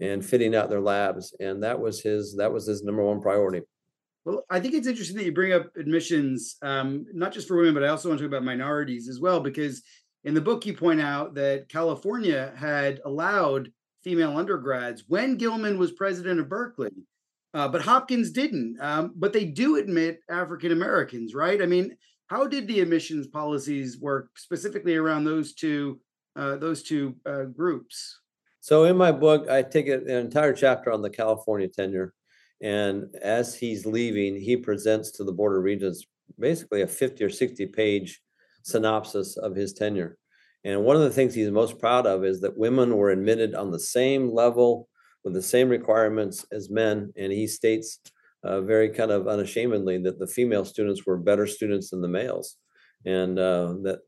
[0.00, 1.34] and fitting out their labs.
[1.38, 3.62] And that was his that was his number one priority.
[4.24, 7.74] Well, I think it's interesting that you bring up admissions, um, not just for women,
[7.74, 9.82] but I also want to talk about minorities as well, because
[10.24, 13.70] in the book you point out that California had allowed
[14.02, 16.92] female undergrads when Gilman was president of Berkeley,
[17.52, 18.78] uh, but Hopkins didn't.
[18.80, 21.60] Um, but they do admit African Americans, right?
[21.60, 21.96] I mean,
[22.28, 26.00] how did the admissions policies work specifically around those two
[26.36, 28.18] uh, those two uh, groups?
[28.60, 32.14] So in my book, I take an entire chapter on the California tenure.
[32.64, 36.06] And as he's leaving, he presents to the Board of Regents
[36.38, 38.22] basically a 50 or 60 page
[38.62, 40.16] synopsis of his tenure.
[40.64, 43.70] And one of the things he's most proud of is that women were admitted on
[43.70, 44.88] the same level
[45.24, 47.12] with the same requirements as men.
[47.18, 48.00] And he states
[48.42, 52.56] uh, very kind of unashamedly that the female students were better students than the males.
[53.04, 53.98] And uh, that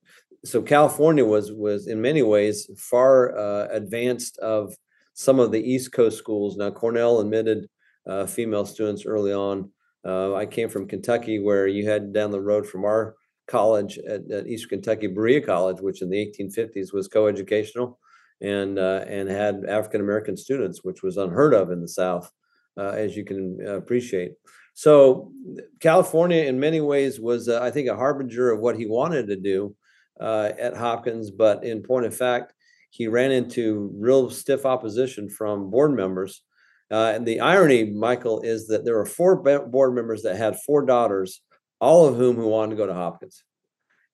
[0.46, 4.74] so California was was in many ways far uh, advanced of
[5.12, 6.56] some of the East Coast schools.
[6.56, 7.68] Now Cornell admitted
[8.06, 9.70] uh, female students early on.
[10.04, 13.16] Uh, I came from Kentucky, where you had down the road from our
[13.46, 17.98] college at, at Eastern Kentucky, Berea College, which in the 1850s was coeducational
[18.40, 22.30] and uh, and had African American students, which was unheard of in the South,
[22.76, 24.34] uh, as you can appreciate.
[24.74, 25.32] So
[25.80, 29.36] California, in many ways, was uh, I think a harbinger of what he wanted to
[29.36, 29.74] do
[30.20, 32.52] uh, at Hopkins, but in point of fact,
[32.90, 36.42] he ran into real stiff opposition from board members.
[36.90, 40.84] Uh, and the irony, Michael, is that there were four board members that had four
[40.84, 41.40] daughters,
[41.80, 43.42] all of whom who wanted to go to Hopkins,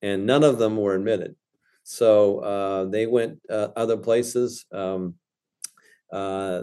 [0.00, 1.36] and none of them were admitted.
[1.84, 4.64] So uh, they went uh, other places.
[4.72, 5.16] Um,
[6.12, 6.62] uh,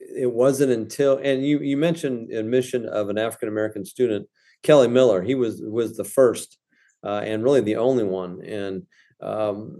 [0.00, 4.28] it wasn't until, and you you mentioned admission of an African American student,
[4.62, 5.22] Kelly Miller.
[5.22, 6.58] He was was the first
[7.04, 8.42] uh, and really the only one.
[8.44, 8.86] And
[9.22, 9.76] um,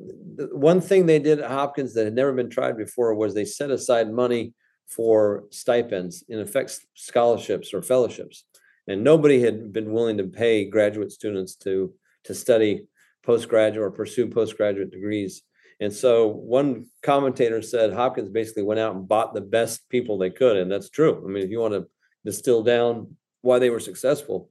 [0.53, 3.71] one thing they did at Hopkins that had never been tried before was they set
[3.71, 4.55] aside money
[4.90, 8.44] for stipends, in effect, scholarships or fellowships.
[8.87, 12.87] And nobody had been willing to pay graduate students to to study
[13.22, 15.42] postgraduate or pursue postgraduate degrees.
[15.81, 20.31] And so one commentator said Hopkins basically went out and bought the best people they
[20.31, 20.57] could.
[20.57, 21.24] And that's true.
[21.24, 21.87] I mean, if you want to
[22.24, 24.50] distill down why they were successful,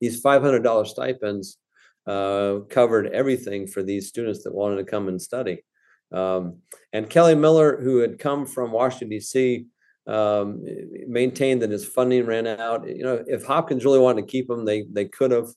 [0.00, 1.58] these $500 stipends
[2.06, 5.64] uh, covered everything for these students that wanted to come and study.
[6.12, 6.58] Um,
[6.92, 9.66] and Kelly Miller, who had come from Washington, D.C.,
[10.06, 10.64] um,
[11.06, 12.88] maintained that his funding ran out.
[12.88, 15.48] You know, if Hopkins really wanted to keep him, they they could have.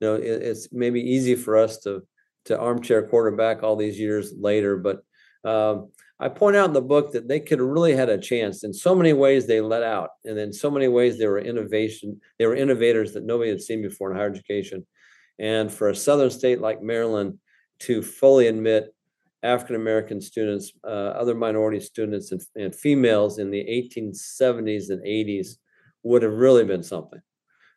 [0.00, 2.02] You know, it, it's maybe easy for us to
[2.46, 5.02] to armchair quarterback all these years later, but
[5.44, 8.62] um, I point out in the book that they could have really had a chance.
[8.62, 12.20] In so many ways, they let out, and in so many ways, they were innovation.
[12.38, 14.86] They were innovators that nobody had seen before in higher education.
[15.38, 17.38] And for a southern state like Maryland
[17.80, 18.94] to fully admit
[19.42, 25.56] African American students, uh, other minority students, and, and, females in the 1870s and 80s
[26.02, 27.20] would have really been something.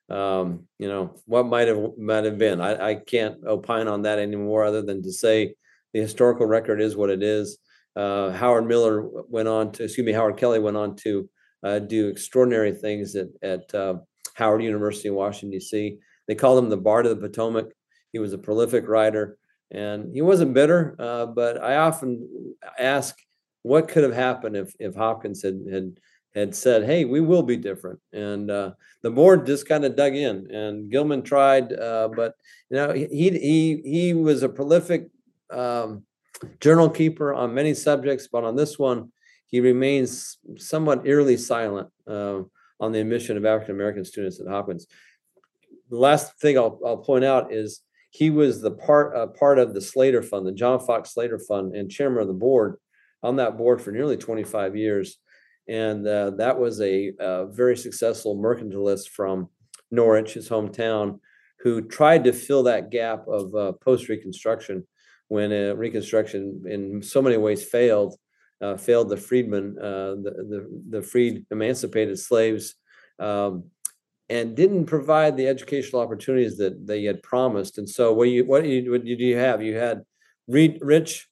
[0.09, 2.59] Um, you know, what might have might have been.
[2.59, 5.55] I, I can't opine on that anymore, other than to say
[5.93, 7.57] the historical record is what it is.
[7.95, 11.29] Uh, Howard Miller went on to, excuse me, Howard Kelly went on to
[11.63, 13.95] uh, do extraordinary things at at uh,
[14.33, 15.97] Howard University in Washington D.C.
[16.27, 17.67] They called him the Bard of the Potomac.
[18.11, 19.37] He was a prolific writer
[19.73, 20.95] and he wasn't bitter.
[20.99, 23.17] Uh, but I often ask,
[23.63, 25.99] what could have happened if if Hopkins had had
[26.35, 30.15] had said, "Hey, we will be different," and uh, the board just kind of dug
[30.15, 32.35] in, and Gilman tried, uh, but
[32.69, 35.09] you know he he he was a prolific
[35.51, 36.03] um,
[36.59, 39.11] journal keeper on many subjects, but on this one,
[39.47, 42.41] he remains somewhat eerily silent uh,
[42.79, 44.87] on the admission of African American students at Hopkins.
[45.89, 47.81] The last thing I'll, I'll point out is
[48.13, 51.75] he was the part uh, part of the Slater Fund, the John Fox Slater Fund,
[51.75, 52.77] and chairman of the board
[53.23, 55.17] on that board for nearly 25 years.
[55.67, 59.49] And uh, that was a, a, very successful mercantilist from
[59.89, 61.21] Norwich, his hometown,
[61.61, 64.85] who tried to fill that gap of uh, post Reconstruction
[65.29, 68.15] when uh, Reconstruction, in so many ways, failed.
[68.61, 72.75] Uh, failed the freedmen, uh, the, the the freed emancipated slaves
[73.19, 73.65] um,
[74.29, 77.77] and didn't provide the educational opportunities that they had promised.
[77.77, 79.61] And so, what you what, you, what did you have?
[79.61, 80.03] You had
[80.47, 81.27] rich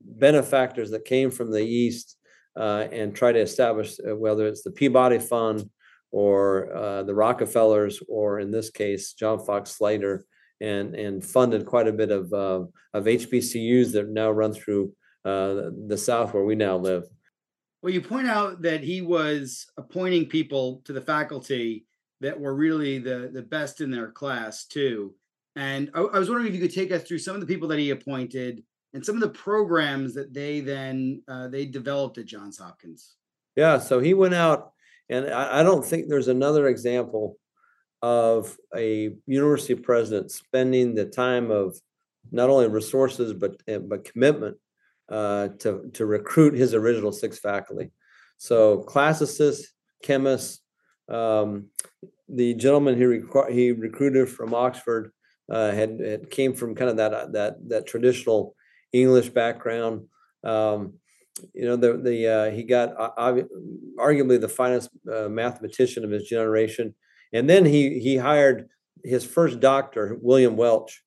[0.00, 2.16] benefactors that came from the east
[2.56, 5.68] uh, and try to establish uh, whether it's the Peabody Fund
[6.12, 10.24] or uh, the Rockefellers, or in this case, John Fox Slater,
[10.60, 14.92] and and funded quite a bit of uh, of HBCUs that now run through
[15.24, 17.04] uh, the South where we now live.
[17.82, 21.86] Well, you point out that he was appointing people to the faculty
[22.20, 25.14] that were really the the best in their class too.
[25.54, 27.68] And I, I was wondering if you could take us through some of the people
[27.68, 28.62] that he appointed
[28.94, 33.14] and some of the programs that they then uh, they developed at Johns Hopkins.
[33.54, 34.72] Yeah, so he went out,
[35.08, 37.38] and I, I don't think there's another example
[38.02, 41.78] of a university president spending the time of
[42.30, 44.56] not only resources but eh, but commitment
[45.08, 47.90] uh, to to recruit his original six faculty.
[48.38, 49.68] So classicists,
[50.02, 50.60] chemists,
[51.08, 51.66] um,
[52.28, 55.12] the gentleman he requ- he recruited from Oxford
[55.50, 58.54] uh, had, had came from kind of that uh, that that traditional
[58.92, 60.06] English background.
[60.44, 60.94] Um,
[61.54, 63.42] you know, the the uh, he got uh,
[63.98, 66.94] arguably the finest uh, mathematician of his generation,
[67.32, 68.68] and then he he hired
[69.04, 71.02] his first doctor, William Welch,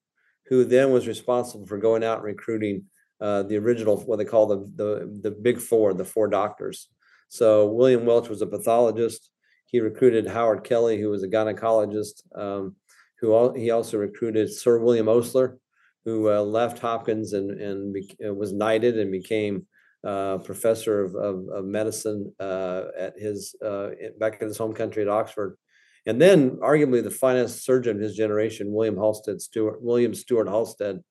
[0.47, 2.85] who then was responsible for going out and recruiting
[3.19, 6.88] uh, the original what they call the the the big four, the four doctors.
[7.27, 9.29] So William Welch was a pathologist.
[9.71, 12.23] He recruited Howard Kelly, who was a gynecologist.
[12.36, 12.75] Um,
[13.21, 15.58] who he also recruited Sir William Osler,
[16.05, 19.67] who uh, left Hopkins and and be- uh, was knighted and became
[20.03, 25.01] uh, professor of, of, of medicine uh, at his uh, back in his home country
[25.01, 25.58] at Oxford.
[26.05, 31.03] And then, arguably, the finest surgeon of his generation, William Halsted Stewart, William Stewart Halsted.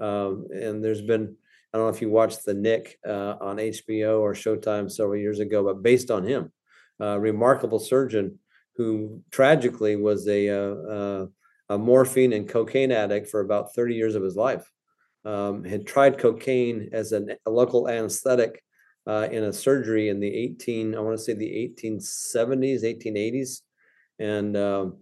[0.00, 1.36] Um, and there's been,
[1.72, 5.40] I don't know if you watched The Knick uh, on HBO or Showtime several years
[5.40, 6.50] ago, but based on him
[7.00, 8.38] uh, remarkable surgeon
[8.76, 11.26] who tragically was a, uh,
[11.68, 14.70] a, morphine and cocaine addict for about 30 years of his life.
[15.24, 18.62] Um, had tried cocaine as an, a local anesthetic
[19.06, 23.60] uh, in a surgery in the 18, I want to say the 1870s, 1880s.
[24.18, 24.98] And um,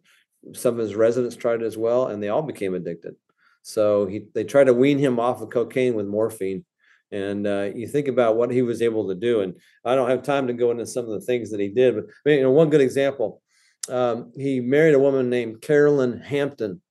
[0.55, 3.15] some of his residents tried it as well, and they all became addicted.
[3.63, 6.65] So he, they tried to wean him off of cocaine with morphine.
[7.11, 9.55] And uh, you think about what he was able to do, and
[9.85, 12.31] I don't have time to go into some of the things that he did, but
[12.31, 13.41] you know, one good example,
[13.89, 16.83] um, he married a woman named Carolyn Hampton,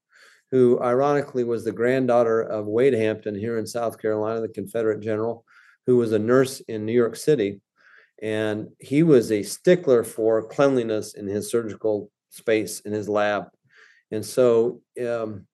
[0.50, 5.46] who ironically was the granddaughter of Wade Hampton here in South Carolina, the Confederate general,
[5.86, 7.62] who was a nurse in New York City,
[8.22, 13.46] and he was a stickler for cleanliness in his surgical space in his lab,
[14.12, 14.82] and so.
[15.00, 15.46] Um,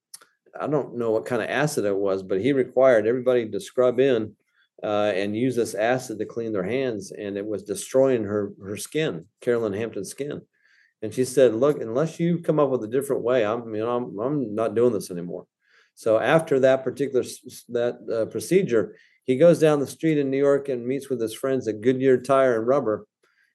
[0.59, 3.99] I don't know what kind of acid it was, but he required everybody to scrub
[3.99, 4.35] in
[4.83, 8.75] uh, and use this acid to clean their hands, and it was destroying her her
[8.75, 10.41] skin, Carolyn Hampton's skin.
[11.01, 13.95] And she said, "Look, unless you come up with a different way, I'm you know
[13.95, 15.45] I'm I'm not doing this anymore."
[15.95, 17.23] So after that particular
[17.69, 21.33] that uh, procedure, he goes down the street in New York and meets with his
[21.33, 23.07] friends at Goodyear Tire and Rubber,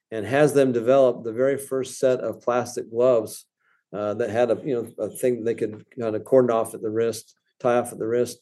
[0.09, 3.45] and has them develop the very first set of plastic gloves
[3.93, 6.81] uh, that had a you know a thing they could kind of cordon off at
[6.81, 8.39] the wrist, tie off at the wrist,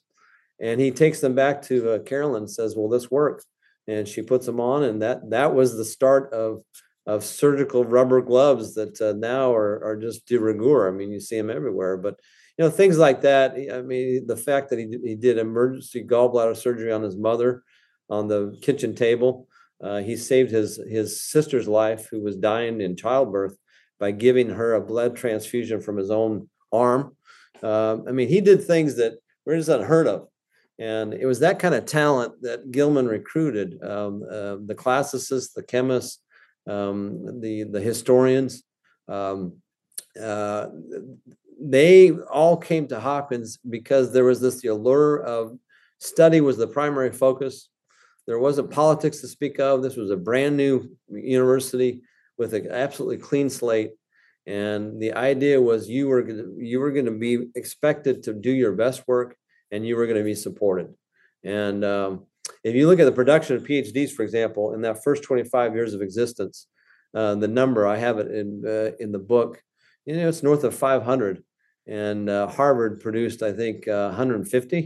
[0.59, 3.43] and he takes them back to uh, Carolyn and says, "Will this work?"
[3.87, 6.61] And she puts them on, and that that was the start of
[7.05, 10.87] of surgical rubber gloves that uh, now are are just de rigueur.
[10.87, 12.19] I mean, you see them everywhere, but
[12.57, 13.55] you know things like that.
[13.71, 17.63] I mean, the fact that he he did emergency gallbladder surgery on his mother
[18.09, 19.47] on the kitchen table.
[19.81, 23.55] Uh, he saved his his sister's life, who was dying in childbirth,
[23.99, 27.15] by giving her a blood transfusion from his own arm.
[27.61, 29.13] Uh, I mean, he did things that
[29.45, 30.27] were just unheard of.
[30.79, 35.63] And it was that kind of talent that Gilman recruited um, uh, the classicists, the
[35.63, 36.19] chemists,
[36.69, 38.63] um, the, the historians.
[39.07, 39.53] Um,
[40.21, 40.67] uh,
[41.59, 45.57] they all came to Hopkins because there was this the allure of
[45.99, 47.69] study was the primary focus.
[48.27, 49.81] There wasn't politics to speak of.
[49.81, 52.01] This was a brand new university
[52.37, 53.93] with an absolutely clean slate.
[54.45, 58.73] And the idea was you were you were going to be expected to do your
[58.73, 59.35] best work
[59.71, 60.93] and you were going to be supported.
[61.43, 62.25] And um,
[62.63, 65.93] if you look at the production of PhDs, for example, in that first 25 years
[65.93, 66.67] of existence,
[67.13, 69.61] uh, the number I have it in uh, in the book,
[70.05, 71.43] you know, it's north of 500,
[71.87, 74.81] and uh, Harvard produced, I think, 150 uh,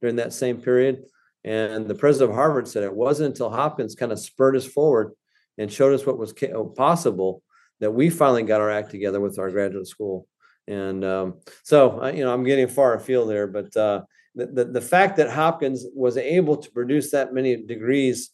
[0.00, 1.04] during that same period.
[1.44, 5.12] And the president of Harvard said it wasn't until Hopkins kind of spurred us forward
[5.58, 6.34] and showed us what was
[6.76, 7.42] possible
[7.80, 10.26] that we finally got our act together with our graduate school.
[10.66, 14.02] And um, so, you know, I'm getting far afield there, but uh,
[14.36, 18.30] the, the, fact that Hopkins was able to produce that many degrees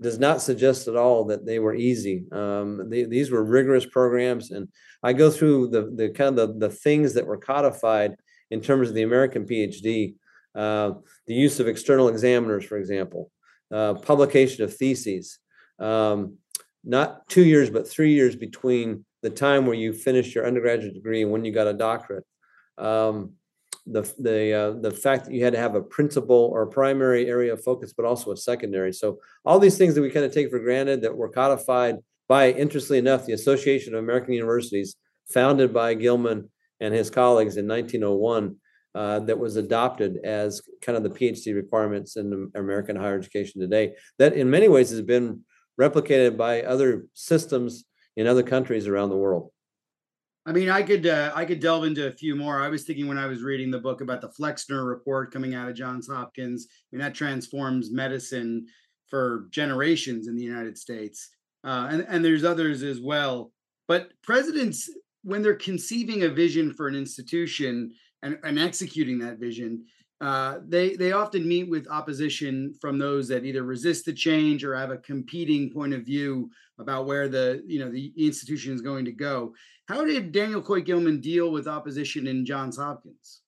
[0.00, 2.24] does not suggest at all that they were easy.
[2.32, 4.68] Um, they, these were rigorous programs, and
[5.02, 8.16] I go through the the kind of the, the things that were codified
[8.50, 10.14] in terms of the American PhD.
[10.54, 10.92] Uh,
[11.26, 13.30] the use of external examiners, for example,
[13.70, 15.38] uh, publication of theses,
[15.78, 16.36] um,
[16.84, 21.22] not two years but three years between the time where you finished your undergraduate degree
[21.22, 22.24] and when you got a doctorate.
[22.76, 23.34] Um,
[23.86, 27.28] the the uh, the fact that you had to have a principal or a primary
[27.28, 28.92] area of focus, but also a secondary.
[28.92, 31.96] So all these things that we kind of take for granted that were codified
[32.28, 34.96] by, interestingly enough, the Association of American Universities,
[35.32, 38.56] founded by Gilman and his colleagues in 1901,
[38.94, 43.94] uh, that was adopted as kind of the PhD requirements in American higher education today.
[44.18, 45.40] That in many ways has been
[45.80, 47.84] replicated by other systems
[48.16, 49.51] in other countries around the world.
[50.44, 52.60] I mean, I could uh, I could delve into a few more.
[52.60, 55.68] I was thinking when I was reading the book about the Flexner report coming out
[55.68, 56.66] of Johns Hopkins.
[56.70, 58.66] I mean, that transforms medicine
[59.08, 61.30] for generations in the United States,
[61.64, 63.52] uh, and and there's others as well.
[63.86, 64.90] But presidents,
[65.22, 69.84] when they're conceiving a vision for an institution and, and executing that vision,
[70.22, 74.74] uh, they they often meet with opposition from those that either resist the change or
[74.74, 79.04] have a competing point of view about where the you know the institution is going
[79.04, 79.52] to go.
[79.88, 83.40] How did Daniel Coit Gilman deal with opposition in Johns Hopkins?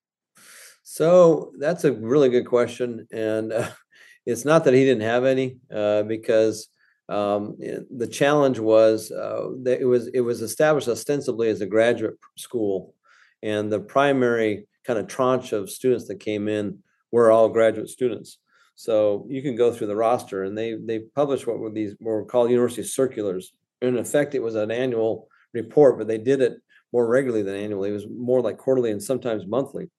[0.83, 3.71] So that's a really good question, and uh,
[4.27, 6.69] it's not that he didn't have any, uh, because
[7.09, 12.19] um, the challenge was uh, that it was it was established ostensibly as a graduate
[12.37, 12.95] school,
[13.43, 16.79] and the primary kind of tranche of students that came in
[17.13, 18.39] were all graduate students.
[18.75, 22.25] So you can go through the roster, and they they published what were these were
[22.25, 23.53] called university circulars.
[23.81, 26.59] In effect, it was an annual report, but they did it
[26.93, 27.91] more regularly than annually.
[27.91, 29.91] It was more like quarterly and sometimes monthly.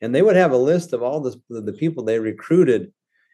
[0.00, 2.92] And they would have a list of all the, the people they recruited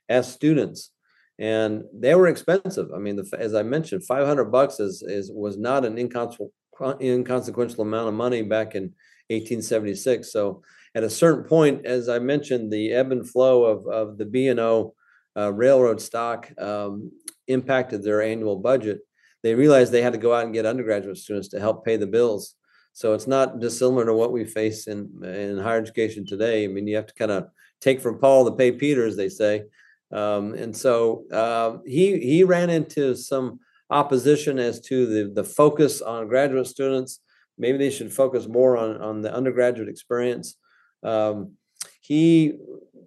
[0.09, 0.91] as students.
[1.39, 2.89] And they were expensive.
[2.95, 6.53] I mean, the, as I mentioned, 500 bucks is, is was not an inconsequential,
[7.01, 8.95] inconsequential amount of money back in
[9.29, 10.33] 1876.
[10.33, 10.63] So
[10.95, 14.95] at a certain point, as I mentioned, the ebb and flow of, of the B&O
[15.37, 17.13] uh, railroad stock um,
[17.47, 19.01] impacted their annual budget
[19.49, 22.07] they realized they had to go out and get undergraduate students to help pay the
[22.07, 22.55] bills.
[22.93, 26.65] So it's not dissimilar to what we face in in higher education today.
[26.65, 27.49] I mean, you have to kind of
[27.81, 29.65] take from Paul to pay Peter, as they say.
[30.13, 36.03] Um, and so uh, he he ran into some opposition as to the the focus
[36.03, 37.21] on graduate students.
[37.57, 40.57] Maybe they should focus more on on the undergraduate experience.
[41.03, 41.53] Um,
[42.03, 42.59] he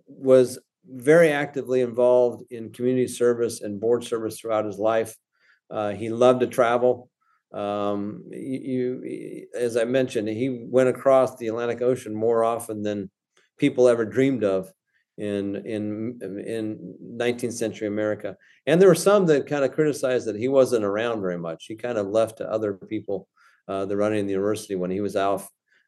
[0.08, 5.16] was very actively involved in community service and board service throughout his life.
[5.72, 7.10] Uh, he loved to travel.
[7.54, 13.10] Um, you, you, as I mentioned, he went across the Atlantic Ocean more often than
[13.58, 14.72] people ever dreamed of.
[15.18, 18.36] in in in 19th century America.
[18.66, 21.66] And there were some that kind of criticized that he wasn't around very much.
[21.68, 23.28] He kind of left to other people
[23.68, 25.44] uh, the running the university when he was out,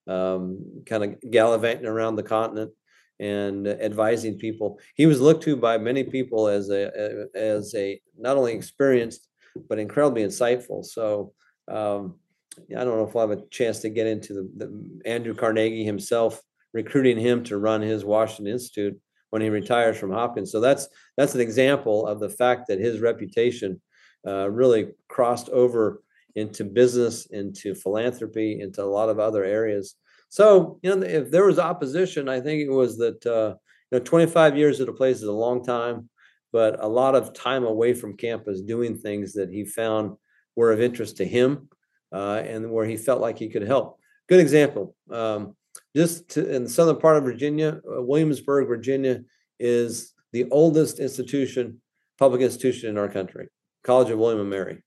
[0.07, 2.71] um, kind of gallivanting around the continent
[3.19, 4.79] and advising people.
[4.95, 9.27] He was looked to by many people as a as a not only experienced
[9.70, 10.86] but incredibly insightful.
[10.86, 11.34] So.
[11.68, 12.16] Um,
[12.70, 15.84] I don't know if we'll have a chance to get into the, the Andrew Carnegie
[15.84, 16.39] himself
[16.74, 18.99] recruiting him to run his Washington Institute
[19.30, 20.51] when he retires from Hopkins.
[20.51, 20.88] So that's
[21.18, 23.82] that's an example of the fact that his reputation
[24.28, 26.04] uh, really crossed over
[26.36, 29.95] into business, into philanthropy, into a lot of other areas.
[30.30, 33.56] So you know, if there was opposition, I think it was that uh,
[33.91, 36.10] you know, 25 years at a place is a long time,
[36.54, 40.16] but a lot of time away from campus doing things that he found
[40.56, 41.68] were of interest to him
[42.14, 43.97] uh, and where he felt like he could help.
[44.30, 44.95] Good example.
[45.12, 45.56] Um,
[45.95, 49.22] just to, in the southern part of Virginia, uh, Williamsburg, Virginia
[49.60, 51.82] is the oldest institution,
[52.20, 53.47] public institution in our country,
[53.84, 54.84] College of William and Mary.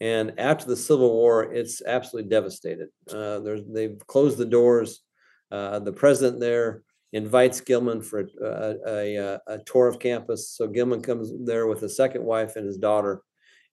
[0.00, 2.88] And after the Civil War, it's absolutely devastated.
[3.12, 5.02] Uh, they've closed the doors.
[5.50, 6.82] Uh, the president there
[7.12, 10.50] invites Gilman for a, a, a, tour of campus.
[10.50, 13.22] So Gilman comes there with his second wife and his daughter,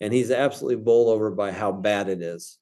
[0.02, 2.58] and he's absolutely bowled over by how bad it is.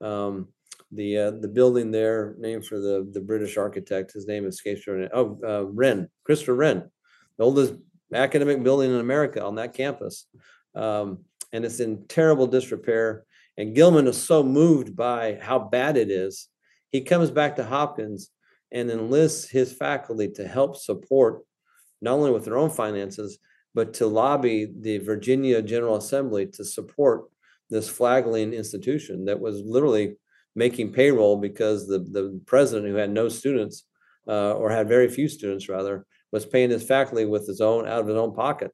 [0.00, 0.48] Um,
[0.92, 4.12] the uh, the building there, named for the the British architect.
[4.12, 5.08] His name escapes me.
[5.12, 6.90] Oh, uh, Wren, Christopher Wren,
[7.36, 7.74] the oldest
[8.14, 10.26] academic building in America on that campus,
[10.74, 13.24] um, and it's in terrible disrepair.
[13.58, 16.48] And Gilman is so moved by how bad it is,
[16.90, 18.30] he comes back to Hopkins
[18.72, 21.42] and enlists his faculty to help support
[22.00, 23.38] not only with their own finances,
[23.74, 27.24] but to lobby the Virginia General Assembly to support
[27.70, 30.16] this flagging institution that was literally
[30.54, 33.84] making payroll because the, the president who had no students
[34.26, 38.00] uh, or had very few students rather was paying his faculty with his own out
[38.00, 38.72] of his own pocket.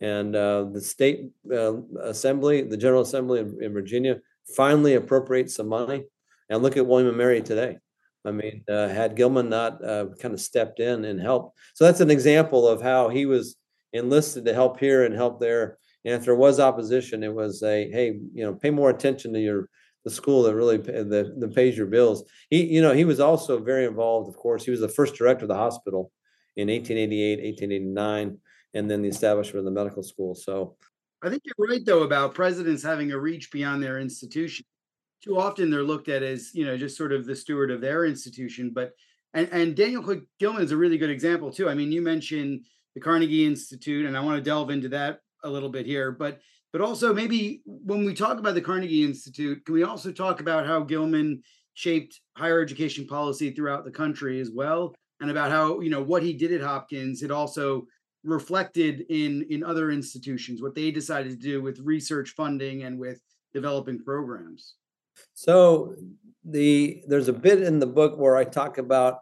[0.00, 4.20] And uh, the state uh, assembly the general assembly in, in, virginia
[4.54, 6.04] finally appropriates some money.
[6.50, 7.78] And look at william and mary today
[8.26, 12.00] i mean uh, had gilman not uh, kind of stepped in and helped so that's
[12.00, 13.56] an example of how he was
[13.92, 17.90] enlisted to help here and help there and if there was opposition it was a
[17.90, 19.68] hey you know pay more attention to your
[20.06, 22.22] the school that really that, that pays your bills.
[22.48, 24.28] He, you know, he was also very involved.
[24.28, 26.12] Of course, he was the first director of the hospital
[26.54, 28.38] in 1888, 1889,
[28.74, 30.36] and then the establishment of the medical school.
[30.36, 30.76] So,
[31.22, 34.64] I think you're right though about presidents having a reach beyond their institution.
[35.26, 38.04] Too often they're looked at as you know just sort of the steward of their
[38.04, 38.92] institution, but
[39.34, 40.02] and and Daniel
[40.38, 41.68] Gilman is a really good example too.
[41.68, 42.64] I mean, you mentioned
[42.94, 46.40] the Carnegie Institute, and I want to delve into that a little bit here, but
[46.72, 50.64] but also maybe when we talk about the Carnegie Institute, can we also talk about
[50.64, 51.42] how Gilman
[51.74, 56.22] shaped higher education policy throughout the country as well, and about how you know what
[56.22, 57.86] he did at Hopkins it also
[58.22, 63.20] reflected in in other institutions what they decided to do with research funding and with
[63.52, 64.74] developing programs.
[65.34, 65.94] So
[66.44, 69.20] the there's a bit in the book where I talk about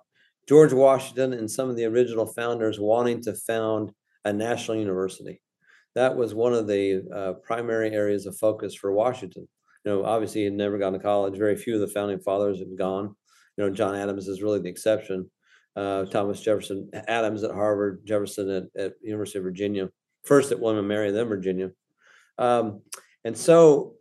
[0.49, 3.93] George Washington and some of the original founders wanting to found
[4.25, 5.41] a national university
[5.95, 9.49] that was one of the uh, primary areas of focus for Washington.
[9.85, 11.37] You know, obviously he had never gone to college.
[11.37, 13.15] Very few of the founding fathers had gone.
[13.57, 15.31] You know, John Adams is really the exception.
[15.77, 19.91] Uh, Thomas Jefferson, Adams at Harvard, Jefferson at, at University of Virginia,
[20.25, 21.71] first at William and Mary, then Virginia.
[22.39, 22.83] Um,
[23.25, 23.95] and so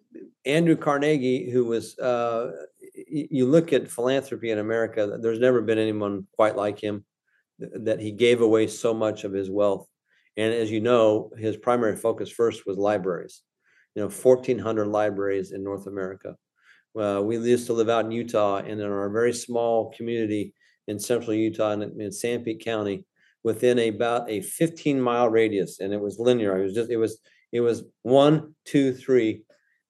[0.45, 2.51] Andrew Carnegie, who was, uh,
[3.07, 7.05] you look at philanthropy in America, there's never been anyone quite like him,
[7.59, 9.87] that he gave away so much of his wealth
[10.37, 13.41] and as you know, his primary focus first was libraries.
[13.95, 16.35] You know, 1,400 libraries in North America.
[16.99, 20.53] Uh, we used to live out in Utah, and in our very small community
[20.87, 23.05] in central Utah, in, in Sanpete County,
[23.43, 26.59] within about a 15 mile radius, and it was linear.
[26.59, 27.19] It was just it was
[27.51, 29.43] it was one, two, three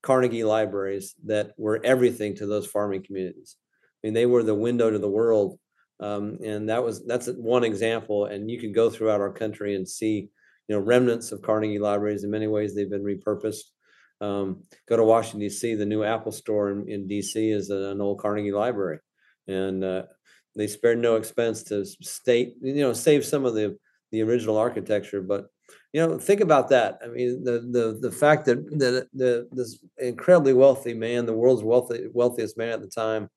[0.03, 3.55] Carnegie libraries that were everything to those farming communities.
[4.03, 5.57] I mean, they were the window to the world
[6.03, 8.25] um, and that was that's one example.
[8.25, 10.29] And you could go throughout our country and see,
[10.67, 12.23] you know, remnants of Carnegie libraries.
[12.23, 13.63] In many ways, they've been repurposed.
[14.19, 15.75] Um, go to Washington D.C.
[15.75, 17.49] The new Apple Store in, in D.C.
[17.49, 18.99] is an old Carnegie library,
[19.47, 20.03] and uh,
[20.55, 23.77] they spared no expense to state, you know, save some of the
[24.11, 25.21] the original architecture.
[25.21, 25.47] But
[25.93, 26.99] you know, think about that.
[27.03, 31.63] I mean, the the the fact that that the this incredibly wealthy man, the world's
[31.63, 33.29] wealthy wealthiest man at the time,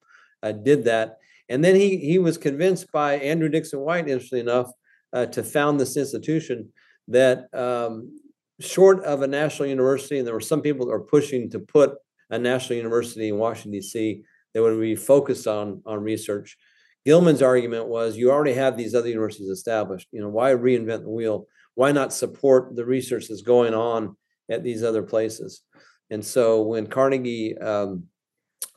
[0.42, 4.70] uh, did that and then he he was convinced by Andrew Dickson White, interestingly enough,
[5.12, 6.72] uh, to found this institution
[7.08, 8.20] that um,
[8.60, 11.94] short of a national university, and there were some people that were pushing to put
[12.30, 14.22] a national university in Washington D.C.
[14.52, 16.56] that would be focused on on research.
[17.04, 20.08] Gilman's argument was you already have these other universities established.
[20.10, 21.46] You know, why reinvent the wheel?
[21.76, 24.16] Why not support the research that's going on
[24.50, 25.62] at these other places?
[26.10, 28.04] And so when Carnegie um,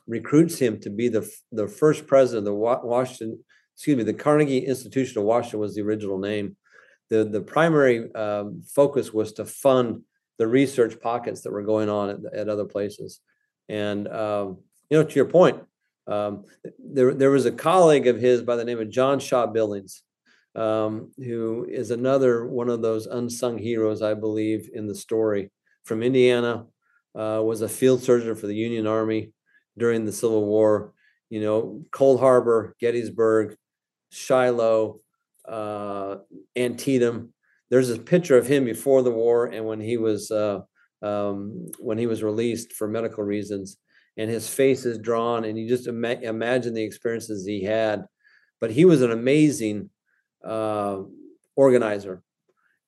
[0.06, 3.42] recruits him to be the, the first president of the Washington,
[3.74, 6.56] excuse me, the Carnegie Institution of Washington was the original name.
[7.08, 10.02] The, the primary um, focus was to fund
[10.38, 13.20] the research pockets that were going on at, at other places.
[13.68, 14.58] And, um,
[14.90, 15.62] you know, to your point,
[16.06, 16.44] um,
[16.78, 20.02] there, there was a colleague of his by the name of John Shaw Billings,
[20.54, 25.50] um, who is another one of those unsung heroes, I believe, in the story
[25.84, 26.66] from Indiana,
[27.14, 29.32] uh, was a field surgeon for the Union Army
[29.78, 30.92] during the Civil War.
[31.28, 33.56] You know, Cold Harbor, Gettysburg,
[34.10, 35.00] Shiloh,
[35.48, 36.16] uh,
[36.56, 37.32] Antietam.
[37.70, 40.60] There's a picture of him before the war and when he was uh,
[41.02, 43.78] um, when he was released for medical reasons
[44.16, 48.04] and his face is drawn and you just ima- imagine the experiences he had
[48.60, 49.88] but he was an amazing
[50.44, 51.02] uh,
[51.56, 52.22] organizer.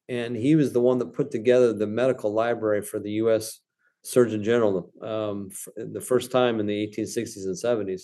[0.08, 3.60] And he was the one that put together the medical library for the u.s
[4.04, 8.02] surgeon general um, the first time in the 1860s and 70s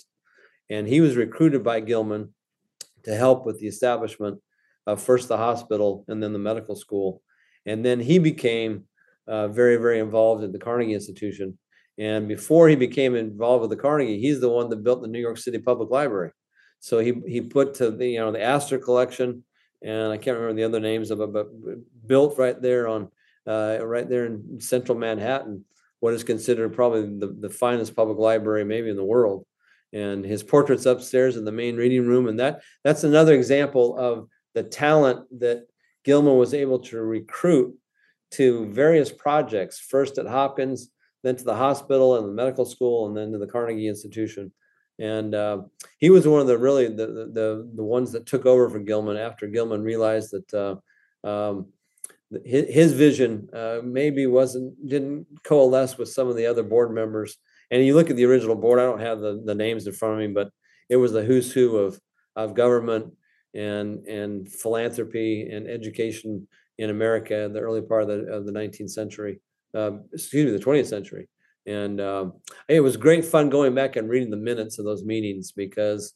[0.69, 2.33] and he was recruited by gilman
[3.03, 4.39] to help with the establishment
[4.87, 7.21] of first the hospital and then the medical school.
[7.65, 8.85] And then he became
[9.27, 11.57] uh, very very involved at the carnegie institution.
[11.97, 15.19] And before he became involved with the Carnegie, he's the one that built the New
[15.19, 16.31] York City Public Library.
[16.79, 19.43] So he he put to the you know the Astor collection,
[19.81, 21.47] and I can't remember the other names of it, but
[22.07, 23.09] built right there on
[23.47, 25.65] uh, right there in central Manhattan,
[25.99, 29.45] what is considered probably the, the finest public library maybe in the world.
[29.91, 34.27] And his portraits upstairs in the main reading room, and that that's another example of
[34.53, 35.65] the talent that
[36.05, 37.75] Gilman was able to recruit
[38.31, 39.79] to various projects.
[39.79, 40.91] First at Hopkins,
[41.23, 44.51] then to the hospital and the medical school, and then to the Carnegie Institution.
[44.99, 45.61] And uh,
[45.97, 49.17] he was one of the really the, the the ones that took over for Gilman
[49.17, 51.67] after Gilman realized that uh, um,
[52.43, 57.37] his, his vision uh, maybe wasn't didn't coalesce with some of the other board members.
[57.71, 60.15] And you look at the original board; I don't have the, the names in front
[60.15, 60.49] of me, but
[60.89, 61.99] it was the who's who of
[62.35, 63.13] of government
[63.53, 66.47] and and philanthropy and education
[66.77, 69.39] in America in the early part of the, of the 19th century
[69.73, 71.27] uh, excuse me, the 20th century.
[71.69, 72.33] And um,
[72.67, 76.13] it was great fun going back and reading the minutes of those meetings because,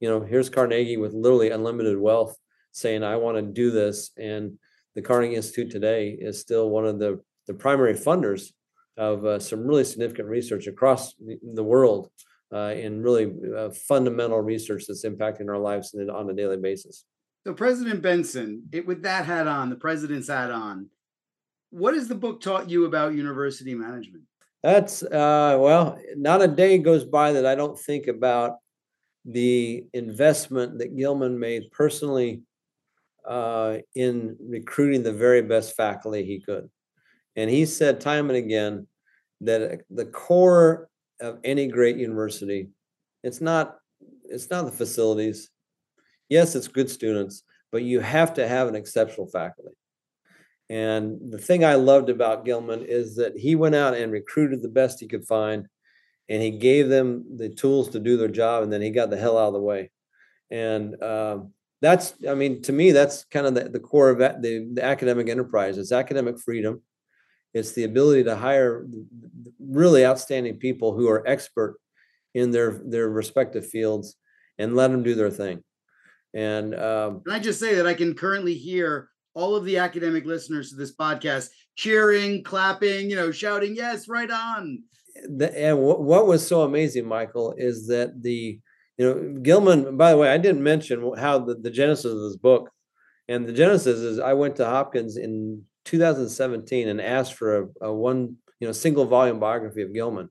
[0.00, 2.36] you know, here's Carnegie with literally unlimited wealth
[2.72, 4.10] saying, I want to do this.
[4.18, 4.58] And
[4.96, 8.50] the Carnegie Institute today is still one of the, the primary funders
[8.96, 12.10] of uh, some really significant research across the world
[12.52, 17.04] uh, in really uh, fundamental research that's impacting our lives on a daily basis.
[17.46, 20.88] So, President Benson, it, with that hat on, the president's hat on,
[21.70, 24.24] what has the book taught you about university management?
[24.66, 28.56] That's uh, well, not a day goes by that I don't think about
[29.24, 32.42] the investment that Gilman made personally
[33.24, 36.68] uh, in recruiting the very best faculty he could.
[37.36, 38.88] And he said time and again
[39.42, 40.88] that the core
[41.20, 42.68] of any great university,
[43.22, 43.76] it's not
[44.24, 45.48] it's not the facilities.
[46.28, 49.76] Yes, it's good students, but you have to have an exceptional faculty.
[50.68, 54.68] And the thing I loved about Gilman is that he went out and recruited the
[54.68, 55.66] best he could find,
[56.28, 59.16] and he gave them the tools to do their job, and then he got the
[59.16, 59.90] hell out of the way.
[60.50, 64.68] And um, that's, I mean, to me, that's kind of the, the core of the,
[64.74, 65.78] the academic enterprise.
[65.78, 66.82] It's academic freedom.
[67.54, 68.86] It's the ability to hire
[69.60, 71.78] really outstanding people who are expert
[72.34, 74.16] in their their respective fields
[74.58, 75.62] and let them do their thing.
[76.34, 80.24] And um, can I just say that I can currently hear all of the academic
[80.24, 84.82] listeners to this podcast cheering, clapping, you know, shouting, yes, right on.
[85.28, 88.58] The, and w- what was so amazing, Michael, is that the,
[88.96, 92.36] you know, Gilman, by the way, I didn't mention how the, the genesis of this
[92.36, 92.70] book.
[93.28, 97.92] And the genesis is I went to Hopkins in 2017 and asked for a, a
[97.92, 100.30] one, you know, single volume biography of Gilman.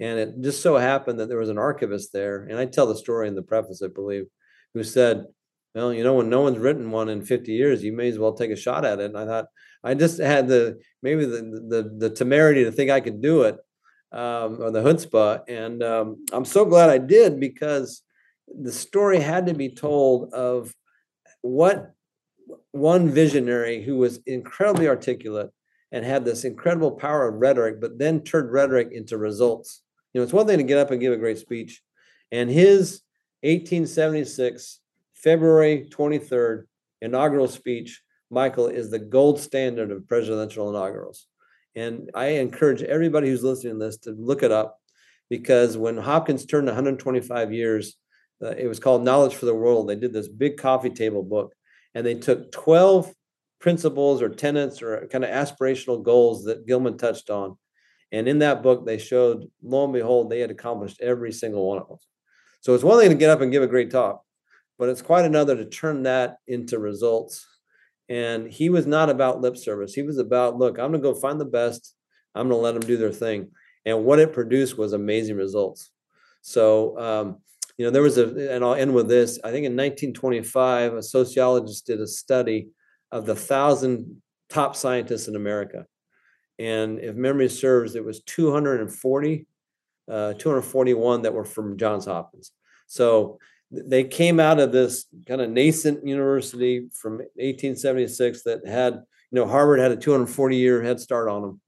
[0.00, 2.96] And it just so happened that there was an archivist there, and I tell the
[2.96, 4.24] story in the preface, I believe,
[4.72, 5.26] who said,
[5.74, 8.34] well, you know, when no one's written one in 50 years, you may as well
[8.34, 9.06] take a shot at it.
[9.06, 9.46] And I thought,
[9.84, 13.58] I just had the maybe the the, the temerity to think I could do it,
[14.12, 15.42] um, or the chutzpah.
[15.48, 18.02] And um, I'm so glad I did because
[18.46, 20.74] the story had to be told of
[21.40, 21.92] what
[22.72, 25.50] one visionary who was incredibly articulate
[25.90, 29.82] and had this incredible power of rhetoric, but then turned rhetoric into results.
[30.12, 31.82] You know, it's one thing to get up and give a great speech,
[32.30, 33.02] and his
[33.42, 34.78] 1876
[35.22, 36.64] February 23rd
[37.00, 41.26] inaugural speech, Michael, is the gold standard of presidential inaugurals.
[41.74, 44.78] And I encourage everybody who's listening to this to look it up
[45.30, 47.96] because when Hopkins turned 125 years,
[48.42, 49.88] uh, it was called Knowledge for the World.
[49.88, 51.54] They did this big coffee table book,
[51.94, 53.12] and they took 12
[53.60, 57.56] principles or tenets or kind of aspirational goals that Gilman touched on.
[58.10, 61.78] And in that book, they showed, lo and behold, they had accomplished every single one
[61.78, 61.98] of them.
[62.60, 64.22] So it's one thing to get up and give a great talk,
[64.78, 67.46] but it's quite another to turn that into results.
[68.08, 69.94] And he was not about lip service.
[69.94, 71.94] He was about, look, I'm going to go find the best.
[72.34, 73.50] I'm going to let them do their thing.
[73.84, 75.90] And what it produced was amazing results.
[76.42, 77.38] So, um,
[77.78, 79.38] you know, there was a, and I'll end with this.
[79.42, 82.68] I think in 1925, a sociologist did a study
[83.10, 85.86] of the thousand top scientists in America.
[86.58, 89.46] And if memory serves, it was 240,
[90.10, 92.52] uh, 241 that were from Johns Hopkins.
[92.86, 93.38] So
[93.72, 99.46] they came out of this kind of nascent university from 1876 that had, you know,
[99.46, 101.60] Harvard had a 240 year head start on them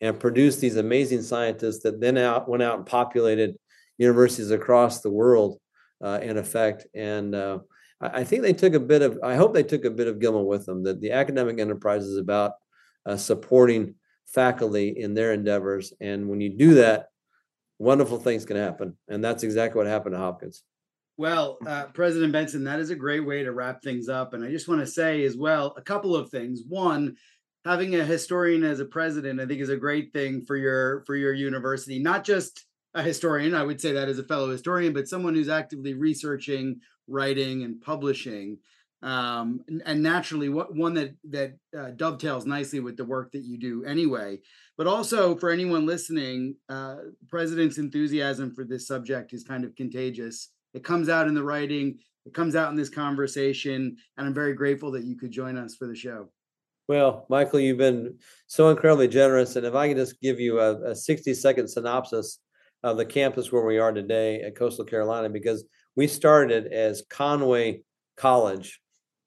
[0.00, 3.56] and produced these amazing scientists that then out went out and populated
[3.96, 5.58] universities across the world
[6.02, 6.86] uh, in effect.
[6.94, 7.60] And uh,
[8.00, 10.46] I, think they took a bit of, I hope they took a bit of Gilman
[10.46, 12.52] with them, that the academic enterprise is about
[13.06, 13.94] uh, supporting
[14.26, 15.92] faculty in their endeavors.
[16.00, 17.08] And when you do that,
[17.78, 18.96] wonderful things can happen.
[19.08, 20.62] And that's exactly what happened to Hopkins.
[21.16, 24.34] Well, uh, President Benson, that is a great way to wrap things up.
[24.34, 26.62] And I just want to say as well a couple of things.
[26.68, 27.16] One,
[27.64, 31.16] having a historian as a president, I think, is a great thing for your for
[31.16, 31.98] your university.
[31.98, 32.64] Not just
[32.94, 36.80] a historian, I would say that as a fellow historian, but someone who's actively researching,
[37.06, 38.58] writing, and publishing.
[39.02, 43.58] Um, and, naturally, what one that that uh, dovetails nicely with the work that you
[43.58, 44.38] do anyway.
[44.78, 46.96] But also for anyone listening, uh,
[47.28, 51.98] president's enthusiasm for this subject is kind of contagious it comes out in the writing,
[52.26, 55.74] it comes out in this conversation, and I'm very grateful that you could join us
[55.74, 56.28] for the show.
[56.86, 59.56] Well, Michael, you've been so incredibly generous.
[59.56, 62.40] And if I can just give you a, a 60 second synopsis
[62.82, 65.64] of the campus where we are today at Coastal Carolina, because
[65.96, 67.82] we started as Conway
[68.18, 68.78] College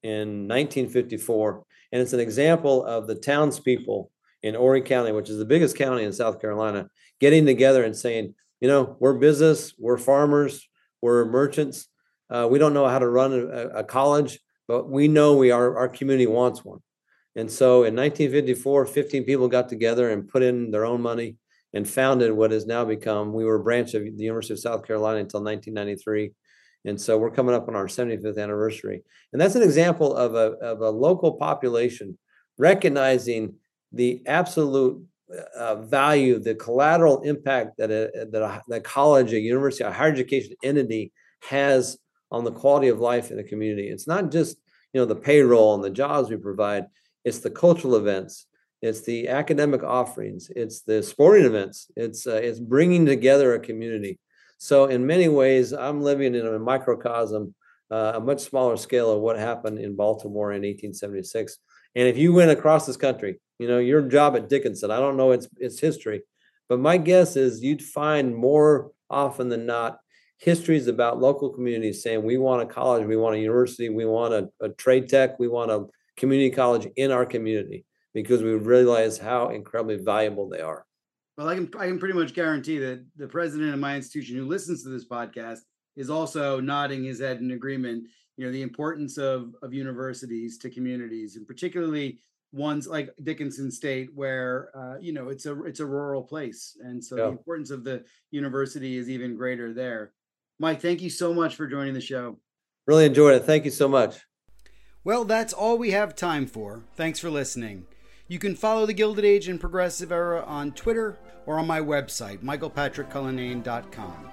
[0.03, 1.63] in 1954.
[1.91, 4.11] And it's an example of the townspeople
[4.43, 6.87] in Horry County, which is the biggest county in South Carolina,
[7.19, 10.68] getting together and saying, you know, we're business, we're farmers,
[11.01, 11.87] we're merchants.
[12.29, 15.77] Uh, we don't know how to run a, a, college, but we know we are
[15.77, 16.79] our community wants one.
[17.35, 21.37] And so in 1954, 15 people got together and put in their own money
[21.73, 23.33] and founded what has now become.
[23.33, 26.31] We were a branch of the University of South Carolina until 1993.
[26.85, 29.01] And so we're coming up on our 75th anniversary.
[29.33, 32.17] And that's an example of a, of a local population
[32.57, 33.55] recognizing
[33.91, 35.03] the absolute
[35.57, 40.11] uh, value, the collateral impact that a, that a, that college, a university, a higher
[40.11, 41.11] education entity
[41.41, 41.97] has
[42.31, 43.89] on the quality of life in a community.
[43.89, 44.57] It's not just
[44.93, 46.85] you know the payroll and the jobs we provide.
[47.23, 48.47] It's the cultural events.
[48.81, 50.49] It's the academic offerings.
[50.55, 51.91] It's the sporting events.
[51.95, 54.19] It's uh, it's bringing together a community.
[54.57, 57.53] So in many ways, I'm living in a microcosm,
[57.91, 61.57] uh, a much smaller scale of what happened in Baltimore in 1876.
[61.99, 65.17] And if you went across this country, you know, your job at Dickinson, I don't
[65.17, 66.21] know its its history,
[66.69, 69.99] but my guess is you'd find more often than not
[70.37, 74.33] histories about local communities saying we want a college, we want a university, we want
[74.33, 77.83] a, a trade tech, we want a community college in our community
[78.13, 80.85] because we realize how incredibly valuable they are.
[81.37, 84.45] Well, I can I can pretty much guarantee that the president of my institution who
[84.45, 85.59] listens to this podcast
[85.97, 88.05] is also nodding his head in agreement.
[88.39, 92.19] You know, the importance of of universities to communities, and particularly
[92.53, 97.03] ones like Dickinson State, where uh, you know it's a it's a rural place, and
[97.03, 97.23] so yeah.
[97.23, 100.13] the importance of the university is even greater there.
[100.57, 102.37] Mike, thank you so much for joining the show.
[102.87, 103.43] Really enjoyed it.
[103.43, 104.21] Thank you so much.
[105.03, 106.85] Well, that's all we have time for.
[106.95, 107.87] Thanks for listening.
[108.29, 112.39] You can follow the Gilded Age and Progressive Era on Twitter or on my website,
[112.39, 114.29] michaelpatrickcullinane.com.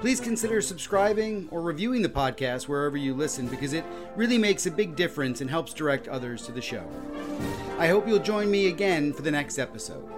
[0.00, 3.84] Please consider subscribing or reviewing the podcast wherever you listen because it
[4.14, 6.88] really makes a big difference and helps direct others to the show.
[7.78, 10.08] I hope you'll join me again for the next episode.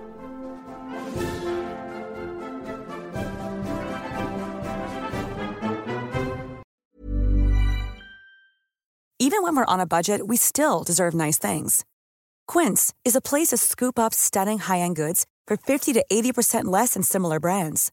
[9.19, 11.87] Even when we're on a budget, we still deserve nice things.
[12.47, 16.65] Quince is a place to scoop up stunning high end goods for 50 to 80%
[16.65, 17.93] less than similar brands.